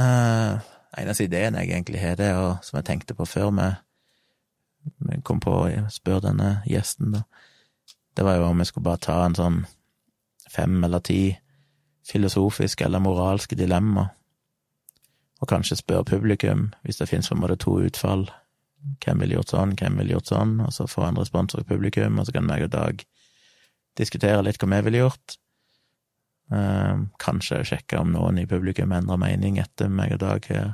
eh, 0.00 0.70
eneste 0.98 1.28
ideen 1.28 1.58
jeg 1.60 1.70
egentlig 1.70 2.00
har, 2.02 2.16
det 2.18 2.32
og 2.34 2.64
som 2.66 2.80
jeg 2.80 2.88
tenkte 2.88 3.14
på 3.14 3.28
før 3.28 3.52
vi, 3.54 5.20
kom 5.22 5.42
på 5.44 5.52
å 5.60 5.68
spørre 5.92 6.30
denne 6.30 6.54
gjesten, 6.66 7.12
da, 7.14 7.22
det 8.16 8.26
var 8.26 8.40
jo 8.40 8.48
om 8.48 8.58
vi 8.58 8.66
skulle 8.66 8.88
bare 8.88 9.04
ta 9.04 9.20
en 9.24 9.36
sånn 9.38 9.60
fem 10.50 10.80
eller 10.84 11.04
ti 11.04 11.36
filosofiske 12.10 12.84
eller 12.84 13.04
moralske 13.04 13.54
dilemmaer 13.54 14.10
og 15.40 15.48
kanskje 15.48 15.80
spørre 15.80 16.04
publikum, 16.04 16.68
hvis 16.84 17.00
det 17.00 17.08
finnes 17.08 17.28
på 17.30 17.36
en 17.36 17.42
måte 17.42 17.58
to 17.60 17.78
utfall, 17.80 18.26
hvem 19.04 19.22
ville 19.24 19.36
gjort 19.38 19.52
sånn, 19.54 19.74
hvem 19.76 20.00
ville 20.00 20.14
gjort 20.16 20.32
sånn, 20.32 20.58
og 20.64 20.72
så 20.72 20.88
få 20.88 21.06
en 21.08 21.20
respons 21.20 21.56
fra 21.56 21.64
publikum, 21.68 22.18
og 22.20 22.28
så 22.28 22.36
kan 22.36 22.48
meg 22.48 22.66
og 22.68 22.72
Dag 22.74 23.04
diskutere 23.98 24.42
litt 24.44 24.60
hva 24.60 24.70
vi 24.70 24.82
ville 24.86 25.04
gjort. 25.04 25.36
Uh, 26.50 27.06
kanskje 27.22 27.62
sjekke 27.66 28.00
om 28.00 28.10
noen 28.10 28.40
i 28.42 28.48
publikum 28.50 28.90
endrer 28.92 29.20
mening 29.22 29.60
etter 29.62 29.90
meg 29.92 30.16
og 30.16 30.24
Dag 30.24 30.48
har 30.50 30.72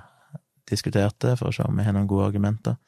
diskutert 0.70 1.18
det, 1.22 1.36
for 1.38 1.50
å 1.50 1.54
se 1.54 1.66
om 1.66 1.76
vi 1.76 1.86
har 1.86 1.94
noen 1.94 2.08
gode 2.10 2.30
argumenter. 2.32 2.78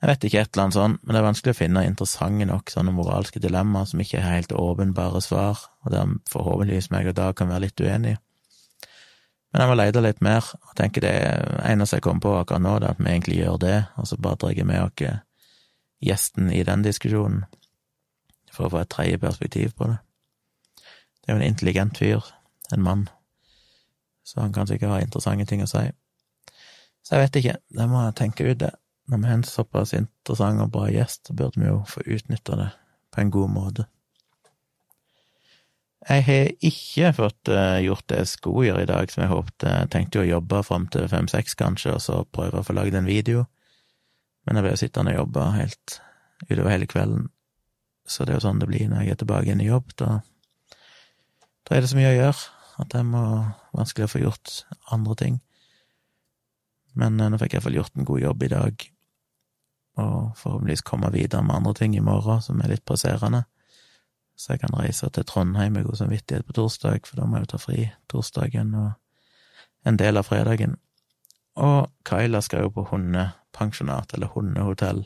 Jeg 0.00 0.08
vet 0.08 0.24
ikke, 0.24 0.40
et 0.40 0.54
eller 0.54 0.64
annet 0.64 0.78
sånt, 0.78 1.02
men 1.04 1.12
det 1.12 1.20
er 1.20 1.26
vanskelig 1.26 1.52
å 1.52 1.58
finne 1.58 1.84
interessante 1.84 2.46
nok 2.48 2.72
sånne 2.72 2.94
moralske 2.96 3.42
dilemmaer 3.42 3.90
som 3.90 4.00
ikke 4.00 4.16
er 4.18 4.30
helt 4.30 4.54
åpenbare 4.56 5.20
svar, 5.22 5.60
og 5.84 5.92
der 5.92 6.14
forhåpentligvis 6.32 6.88
meg 6.94 7.10
og 7.12 7.18
Dag 7.18 7.36
kan 7.36 7.52
være 7.52 7.66
litt 7.66 7.84
uenige. 7.84 8.22
Men 9.50 9.64
jeg 9.64 9.70
må 9.70 9.76
lete 9.78 10.02
litt 10.04 10.20
mer, 10.22 10.46
og 10.62 10.74
tenker 10.78 11.02
det 11.02 11.14
eneste 11.66 11.98
jeg 11.98 12.04
kom 12.06 12.20
på 12.22 12.36
akkurat 12.38 12.62
nå, 12.62 12.76
det 12.78 12.86
er 12.86 12.94
at 12.94 13.00
vi 13.02 13.10
egentlig 13.10 13.38
gjør 13.40 13.56
det, 13.64 13.78
og 13.98 14.06
så 14.06 14.18
bare 14.22 14.38
drar 14.44 14.66
med 14.68 14.84
oss 14.84 15.16
gjesten 16.00 16.52
i 16.54 16.62
den 16.64 16.84
diskusjonen, 16.86 17.42
for 18.54 18.66
å 18.66 18.72
få 18.72 18.84
et 18.84 18.92
tredje 18.94 19.18
perspektiv 19.20 19.74
på 19.76 19.90
det. 19.90 19.98
Det 21.20 21.28
er 21.28 21.34
jo 21.34 21.40
en 21.40 21.48
intelligent 21.50 21.98
fyr, 21.98 22.30
en 22.72 22.84
mann, 22.86 23.08
så 24.24 24.40
han 24.44 24.54
kan 24.54 24.70
sikkert 24.70 24.94
ha 24.94 25.02
interessante 25.02 25.48
ting 25.50 25.64
å 25.64 25.68
si. 25.70 25.82
Så 27.02 27.16
jeg 27.16 27.26
vet 27.26 27.40
ikke, 27.40 27.56
det 27.74 27.88
må 27.90 28.04
jeg 28.04 28.18
tenke 28.20 28.46
ut, 28.46 28.60
det. 28.62 28.70
Når 29.10 29.18
vi 29.18 29.26
har 29.26 29.38
en 29.40 29.48
såpass 29.48 29.92
interessant 29.98 30.62
og 30.62 30.70
bra 30.70 30.86
gjest, 30.86 31.26
så 31.26 31.34
burde 31.34 31.58
vi 31.58 31.66
jo 31.66 31.80
få 31.90 32.04
utnytta 32.06 32.58
det 32.60 32.68
på 33.10 33.20
en 33.20 33.32
god 33.34 33.50
måte. 33.50 33.86
Jeg 36.08 36.24
har 36.24 36.46
ikke 36.64 37.10
fått 37.12 37.50
uh, 37.52 37.76
gjort 37.84 38.06
det 38.08 38.22
jeg 38.22 38.28
skulle 38.30 38.70
gjøre 38.70 38.84
i 38.86 38.88
dag, 38.88 39.10
som 39.12 39.20
jeg 39.20 39.32
håpte. 39.34 39.68
Jeg 39.68 39.90
tenkte 39.92 40.18
jo 40.18 40.24
å 40.24 40.30
jobbe 40.30 40.62
fram 40.64 40.86
til 40.92 41.08
fem-seks, 41.12 41.56
kanskje, 41.60 41.92
og 41.92 42.00
så 42.00 42.22
prøve 42.32 42.62
å 42.62 42.64
få 42.64 42.76
lagd 42.76 42.96
en 42.96 43.08
video. 43.08 43.44
Men 44.48 44.56
jeg 44.56 44.64
ble 44.64 44.72
jo 44.72 44.80
sittende 44.80 45.12
og 45.12 45.20
jobbe 45.26 45.44
helt 45.58 45.98
utover 46.46 46.72
hele 46.72 46.88
kvelden. 46.88 47.28
Så 48.08 48.24
det 48.24 48.32
er 48.32 48.40
jo 48.40 48.46
sånn 48.46 48.62
det 48.62 48.70
blir 48.70 48.88
når 48.88 49.04
jeg 49.04 49.12
er 49.12 49.20
tilbake 49.20 49.50
igjen 49.50 49.60
i 49.60 49.68
jobb. 49.68 49.92
Da, 50.00 50.08
da 51.68 51.76
er 51.76 51.84
det 51.84 51.92
så 51.92 52.00
mye 52.00 52.14
å 52.14 52.16
gjøre 52.16 52.48
at 52.80 52.96
jeg 52.96 53.08
må 53.10 53.24
vanskelig 53.76 54.08
å 54.08 54.14
få 54.14 54.24
gjort 54.24 54.56
andre 54.96 55.20
ting. 55.20 55.38
Men 56.96 57.20
uh, 57.20 57.28
nå 57.28 57.36
fikk 57.36 57.52
jeg 57.52 57.60
iallfall 57.60 57.76
gjort 57.76 58.00
en 58.00 58.08
god 58.08 58.24
jobb 58.24 58.48
i 58.48 58.52
dag, 58.56 58.90
og 60.00 60.18
forhåpentligvis 60.40 60.86
komme 60.86 61.12
videre 61.12 61.44
med 61.44 61.60
andre 61.60 61.76
ting 61.76 61.92
i 61.92 62.04
morgen 62.04 62.40
som 62.40 62.64
er 62.64 62.72
litt 62.72 62.88
presserende 62.88 63.44
så 64.40 64.54
jeg 64.54 64.62
kan 64.62 64.72
reise 64.78 65.08
til 65.12 65.26
Trondheim 65.28 65.74
med 65.76 65.84
god 65.84 65.98
samvittighet 66.00 66.46
på 66.48 66.54
torsdag, 66.56 67.02
for 67.04 67.20
da 67.20 67.26
må 67.28 67.36
jeg 67.36 67.44
jo 67.44 67.50
ta 67.52 67.58
fri 67.60 67.82
torsdagen 68.08 68.70
og 68.78 69.88
en 69.88 69.98
del 70.00 70.16
av 70.16 70.24
fredagen. 70.28 70.78
Og 71.60 71.90
Kyla 72.08 72.40
skal 72.44 72.64
jo 72.64 72.70
på 72.72 72.86
hundepensjonat, 72.88 74.14
eller 74.16 74.32
hundehotell, 74.32 75.02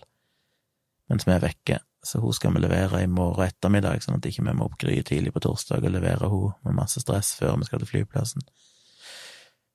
mens 1.11 1.27
vi 1.27 1.35
er 1.35 1.43
vekke, 1.43 1.81
så 2.07 2.23
hun 2.23 2.37
skal 2.37 2.55
vi 2.55 2.63
levere 2.63 3.03
i 3.03 3.11
morgen 3.11 3.49
ettermiddag, 3.49 4.05
sånn 4.05 4.21
at 4.21 4.31
ikke 4.31 4.47
vi 4.47 4.55
må 4.55 4.69
opp 4.69 4.79
tidlig 4.79 5.35
på 5.35 5.43
torsdag 5.43 5.83
og 5.83 5.97
levere 5.97 6.31
hun 6.31 6.55
med 6.63 6.79
masse 6.79 7.03
stress 7.03 7.35
før 7.35 7.59
vi 7.59 7.67
skal 7.67 7.83
til 7.83 7.91
flyplassen. 7.91 8.47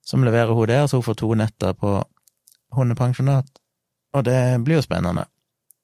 Så 0.05 0.17
vi 0.17 0.23
leverer 0.29 0.55
hun 0.55 0.71
der, 0.71 0.87
så 0.87 1.01
hun 1.01 1.07
får 1.09 1.19
to 1.19 1.33
netter 1.35 1.75
på 1.75 1.97
hundepensjonat, 2.79 3.51
og 4.15 4.23
det 4.23 4.39
blir 4.63 4.79
jo 4.79 4.87
spennende. 4.87 5.27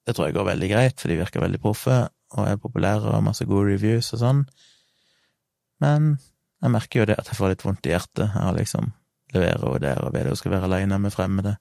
Det 0.05 0.15
tror 0.15 0.29
jeg 0.29 0.37
går 0.37 0.53
veldig 0.53 0.69
greit, 0.69 1.01
for 1.01 1.11
de 1.11 1.19
virker 1.19 1.43
veldig 1.43 1.59
proffe, 1.59 2.05
og 2.33 2.47
er 2.49 2.61
populære 2.61 3.13
og 3.13 3.23
masse 3.27 3.45
gode 3.45 3.75
reviews 3.75 4.11
og 4.15 4.21
sånn. 4.21 4.43
Men 5.83 6.15
jeg 6.63 6.73
merker 6.73 7.01
jo 7.01 7.07
det 7.11 7.19
at 7.19 7.29
jeg 7.29 7.37
får 7.37 7.53
litt 7.53 7.65
vondt 7.65 7.87
i 7.87 7.93
hjertet. 7.93 8.31
Har 8.33 8.55
liksom 8.57 8.91
levere 9.35 9.69
og 9.69 9.81
der 9.83 10.01
og 10.05 10.13
ved 10.15 10.31
å 10.31 10.37
skal 10.39 10.55
være 10.55 10.69
aleine 10.69 10.99
med 11.01 11.13
fremmede 11.13 11.57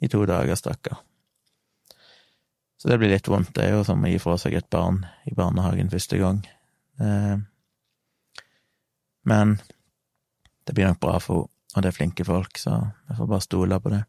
i 0.00 0.08
to 0.08 0.22
dager, 0.28 0.56
stakkar. 0.56 1.00
Så 2.80 2.88
det 2.88 2.96
blir 3.00 3.12
litt 3.12 3.28
vondt. 3.28 3.52
Det 3.56 3.66
er 3.66 3.74
jo 3.76 3.84
som 3.84 4.00
å 4.00 4.08
gi 4.08 4.20
fra 4.22 4.38
seg 4.40 4.56
et 4.56 4.70
barn 4.72 5.02
i 5.28 5.34
barnehagen 5.36 5.92
første 5.92 6.16
gang. 6.20 6.40
Eh, 7.00 7.36
men 9.28 9.58
det 10.64 10.76
blir 10.76 10.88
nok 10.88 11.02
bra 11.02 11.18
for 11.20 11.44
henne, 11.44 11.56
og 11.70 11.84
det 11.84 11.92
er 11.92 11.94
flinke 11.94 12.24
folk, 12.26 12.58
så 12.58 12.72
jeg 13.06 13.14
får 13.14 13.28
bare 13.30 13.44
stole 13.44 13.76
på 13.78 13.92
det. 13.92 14.00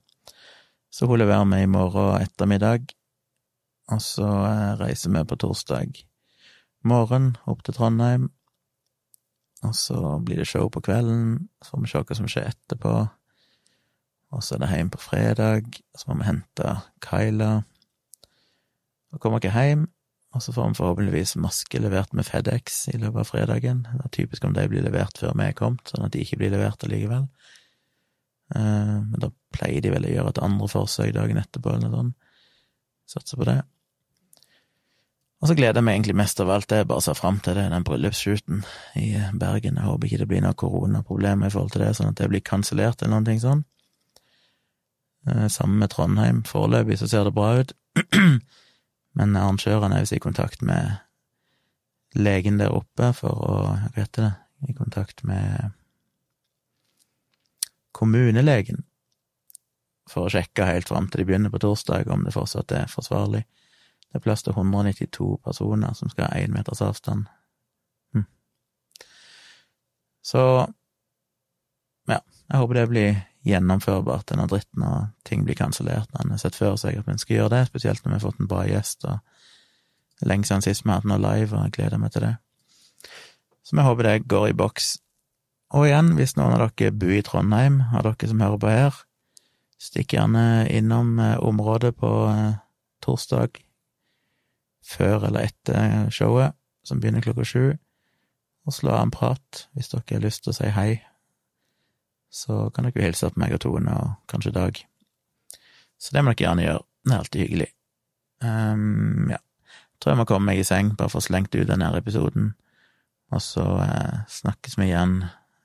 Så 0.90 1.06
hun 1.06 1.20
leverer 1.22 1.46
meg 1.46 1.68
i 1.68 1.70
morgen 1.70 2.16
ettermiddag, 2.18 2.88
og 3.90 4.02
så 4.04 4.28
eh, 4.28 4.70
reiser 4.82 5.14
vi 5.14 5.24
på 5.28 5.40
torsdag 5.42 6.04
morgen 6.88 7.36
opp 7.50 7.64
til 7.66 7.76
Trondheim. 7.78 8.30
Og 9.62 9.76
så 9.78 10.18
blir 10.26 10.42
det 10.42 10.50
show 10.50 10.70
på 10.74 10.82
kvelden, 10.82 11.50
så 11.62 11.76
får 11.76 11.82
vi 11.82 11.90
se 11.92 12.02
hva 12.02 12.18
som 12.18 12.30
skjer 12.32 12.50
etterpå. 12.50 12.94
Og 14.32 14.44
så 14.44 14.56
er 14.56 14.64
det 14.64 14.72
hjem 14.72 14.90
på 14.94 15.02
fredag, 15.02 15.82
så 15.98 16.10
må 16.10 16.22
vi 16.22 16.30
hente 16.30 16.76
Kyla. 17.06 17.52
Så 19.12 19.20
kommer 19.22 19.44
vi 19.44 19.52
hjem, 19.52 19.86
og 20.34 20.42
så 20.42 20.56
får 20.56 20.72
vi 20.72 20.80
forhåpentligvis 20.80 21.36
maske 21.44 21.82
levert 21.84 22.14
med 22.18 22.26
FedEx 22.26 22.88
i 22.94 22.98
løpet 22.98 23.22
av 23.22 23.30
fredagen. 23.30 23.84
Det 23.92 24.06
er 24.08 24.16
typisk 24.18 24.48
om 24.48 24.56
de 24.58 24.66
blir 24.72 24.86
levert 24.88 25.20
før 25.20 25.36
vi 25.36 25.50
er 25.50 25.58
kommet, 25.58 25.84
sånn 25.92 26.08
at 26.08 26.16
de 26.16 26.24
ikke 26.24 26.40
blir 26.42 26.56
levert 26.56 26.88
allikevel. 26.88 27.28
Eh, 28.56 28.98
men 29.04 29.20
da 29.22 29.30
pleier 29.54 29.84
de 29.84 29.94
vel 29.94 30.08
å 30.08 30.16
gjøre 30.16 30.34
et 30.34 30.44
andre 30.48 30.72
forsøk 30.72 31.14
dagen 31.20 31.42
etterpå, 31.44 31.76
eller 31.76 31.92
noe 31.92 32.00
sånt. 32.00 32.30
Satser 33.12 33.40
på 33.40 33.48
det. 33.50 33.60
Og 35.42 35.50
så 35.50 35.56
gleder 35.58 35.80
jeg 35.80 35.86
meg 35.88 35.98
egentlig 35.98 36.18
mest 36.20 36.40
av 36.44 36.52
alt, 36.54 36.68
det 36.70 36.84
jeg 36.84 36.88
bare 36.92 37.02
ser 37.02 37.16
se 37.18 37.22
fram 37.22 37.40
til 37.42 37.58
det, 37.58 37.66
den 37.74 37.86
bryllupsshooten 37.86 38.62
i 39.02 39.08
Bergen. 39.42 39.80
Jeg 39.80 39.88
håper 39.88 40.08
ikke 40.08 40.20
det 40.22 40.28
blir 40.30 40.44
noen 40.46 40.58
koronaproblemer 40.62 41.50
i 41.50 41.54
forhold 41.54 41.74
til 41.74 41.82
det, 41.82 41.96
sånn 41.98 42.12
at 42.14 42.20
det 42.22 42.30
blir 42.30 42.44
kansellert 42.46 43.02
eller 43.02 43.24
noe 43.24 43.38
sånn. 43.42 43.64
Sammen 45.50 45.82
med 45.82 45.90
Trondheim. 45.94 46.44
Foreløpig 46.46 47.00
så 47.02 47.10
ser 47.10 47.26
det 47.26 47.34
bra 47.34 47.56
ut, 47.58 47.74
men 49.18 49.36
arrangørene 49.42 49.98
er 49.98 50.06
visst 50.06 50.18
i 50.18 50.22
kontakt 50.22 50.62
med 50.66 51.02
legen 52.14 52.62
der 52.62 52.74
oppe 52.76 53.10
for 53.18 53.42
å 53.42 53.58
Hva 53.66 53.98
heter 53.98 54.28
det? 54.28 54.34
I 54.70 54.78
kontakt 54.78 55.24
med 55.26 55.74
kommunelegen 57.98 58.84
for 60.10 60.28
å 60.28 60.34
sjekke 60.34 60.68
helt 60.68 60.90
fram 60.90 61.10
til 61.10 61.22
de 61.22 61.28
begynner 61.30 61.54
på 61.54 61.62
torsdag 61.62 62.10
om 62.12 62.26
det 62.26 62.34
fortsatt 62.36 62.74
er 62.76 62.92
forsvarlig. 62.92 63.44
Det 64.12 64.20
er 64.20 64.26
plass 64.26 64.44
til 64.44 64.56
192 64.58 65.38
personer 65.46 65.94
som 65.96 66.12
skal 66.12 66.28
ha 66.28 66.40
én 66.42 66.54
meters 66.56 66.82
avstand. 66.84 67.30
Hm. 68.16 68.26
Så 70.26 70.44
ja, 72.10 72.20
jeg 72.20 72.60
håper 72.60 72.80
det 72.80 72.88
blir 72.92 73.22
gjennomførbart, 73.48 74.28
denne 74.30 74.48
dritten, 74.50 74.84
og 74.86 75.14
ting 75.26 75.46
blir 75.46 75.58
kansellert. 75.58 76.12
Han 76.20 76.34
har 76.34 76.42
sett 76.42 76.58
for 76.58 76.78
seg 76.78 77.00
at 77.00 77.08
vi 77.08 77.18
skal 77.22 77.38
gjøre 77.38 77.54
det, 77.56 77.62
spesielt 77.72 78.04
når 78.04 78.12
vi 78.12 78.18
har 78.18 78.26
fått 78.26 78.42
en 78.42 78.50
bra 78.52 78.66
gjest, 78.70 79.08
og 79.10 80.28
lenge 80.28 80.50
siden 80.50 80.66
sist 80.66 80.86
vi 80.86 80.92
har 80.92 81.00
hatt 81.00 81.10
noe 81.10 81.22
live, 81.22 81.56
og 81.56 81.66
jeg 81.66 81.78
gleder 81.78 82.02
meg 82.02 82.14
til 82.14 82.28
det. 82.28 82.36
Så 83.66 83.78
vi 83.78 83.86
håper 83.88 84.08
det 84.10 84.28
går 84.30 84.52
i 84.52 84.58
boks. 84.58 84.92
Og 85.72 85.88
igjen, 85.88 86.12
hvis 86.18 86.36
noen 86.36 86.58
av 86.58 86.68
dere 86.76 86.92
bor 86.92 87.16
i 87.16 87.24
Trondheim, 87.26 87.80
av 87.96 88.04
dere 88.06 88.30
som 88.30 88.44
hører 88.44 88.62
på 88.62 88.74
her, 88.76 89.02
stikk 89.82 90.16
gjerne 90.16 90.68
innom 90.70 91.20
eh, 91.20 91.38
området 91.42 91.96
på 91.98 92.12
eh, 92.30 92.60
torsdag 93.04 93.62
før 94.86 95.28
eller 95.30 95.48
etter 95.50 96.10
showet, 96.14 96.58
som 96.86 97.02
begynner 97.02 97.24
klokka 97.24 97.46
sju, 97.46 97.66
og 98.66 98.76
slå 98.76 98.94
av 98.94 99.06
en 99.06 99.14
prat 99.14 99.66
hvis 99.74 99.92
dere 99.94 100.18
har 100.18 100.24
lyst 100.26 100.46
til 100.46 100.54
å 100.54 100.58
si 100.58 100.72
hei. 100.76 100.92
Så 102.32 102.70
kan 102.74 102.88
dere 102.88 103.10
hilse 103.10 103.30
på 103.30 103.42
meg 103.42 103.54
og 103.58 103.62
Tone 103.66 103.94
og 103.98 104.16
kanskje 104.32 104.56
Dag. 104.56 104.82
Så 106.02 106.16
det 106.16 106.24
må 106.24 106.34
dere 106.34 106.48
gjerne 106.48 106.66
gjøre. 106.66 106.84
Det 107.02 107.14
er 107.14 107.24
alltid 107.24 107.44
hyggelig. 107.44 107.70
Um, 108.42 109.30
ja. 109.34 109.42
Tror 110.02 110.14
jeg 110.14 110.20
må 110.22 110.26
komme 110.30 110.50
meg 110.50 110.62
i 110.62 110.66
seng, 110.66 110.96
bare 110.98 111.14
få 111.14 111.22
slengt 111.22 111.54
ut 111.54 111.68
denne 111.70 111.92
episoden. 111.98 112.54
Og 113.32 113.42
så 113.44 113.64
eh, 113.84 114.24
snakkes 114.30 114.80
vi 114.80 114.90
igjen. 114.90 115.20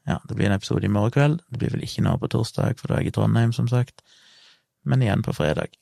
Ja, 0.07 0.21
det 0.29 0.37
blir 0.39 0.47
en 0.47 0.55
episode 0.55 0.87
i 0.87 0.93
morgen 0.93 1.11
kveld. 1.11 1.41
Det 1.51 1.59
blir 1.59 1.73
vel 1.75 1.83
ikke 1.83 2.05
noe 2.07 2.19
på 2.23 2.31
torsdag, 2.31 2.79
for 2.79 2.89
da 2.91 2.99
er 2.99 3.05
jeg 3.05 3.11
i 3.11 3.17
Trondheim, 3.17 3.53
som 3.55 3.67
sagt. 3.71 4.05
Men 4.87 5.03
igjen 5.03 5.25
på 5.27 5.35
fredag. 5.35 5.75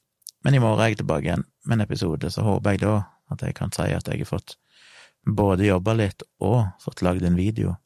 Men 0.45 0.57
i 0.57 0.61
morgen 0.65 0.81
er 0.81 0.93
jeg 0.93 1.03
tilbake 1.03 1.29
igjen 1.29 1.45
med 1.65 1.79
en 1.79 1.85
episode, 1.85 2.31
så 2.33 2.45
håper 2.47 2.75
jeg 2.75 2.85
da 2.87 2.95
at 3.33 3.45
jeg 3.45 3.57
kan 3.57 3.73
si 3.73 3.89
at 3.93 4.09
jeg 4.09 4.23
har 4.23 4.31
fått 4.31 4.57
både 5.25 5.69
jobba 5.69 5.95
litt 5.97 6.25
og 6.45 6.73
fått 6.85 7.05
lagd 7.05 7.25
en 7.25 7.37
video 7.37 7.77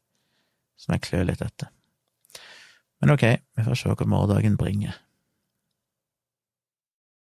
som 0.79 0.95
jeg 0.95 1.05
klør 1.07 1.27
litt 1.27 1.43
etter. 1.43 1.71
Men 2.99 3.15
ok, 3.15 3.25
vi 3.55 3.67
får 3.67 3.79
se 3.79 3.91
hva 3.91 4.07
morgendagen 4.07 4.57
bringer. 4.59 4.95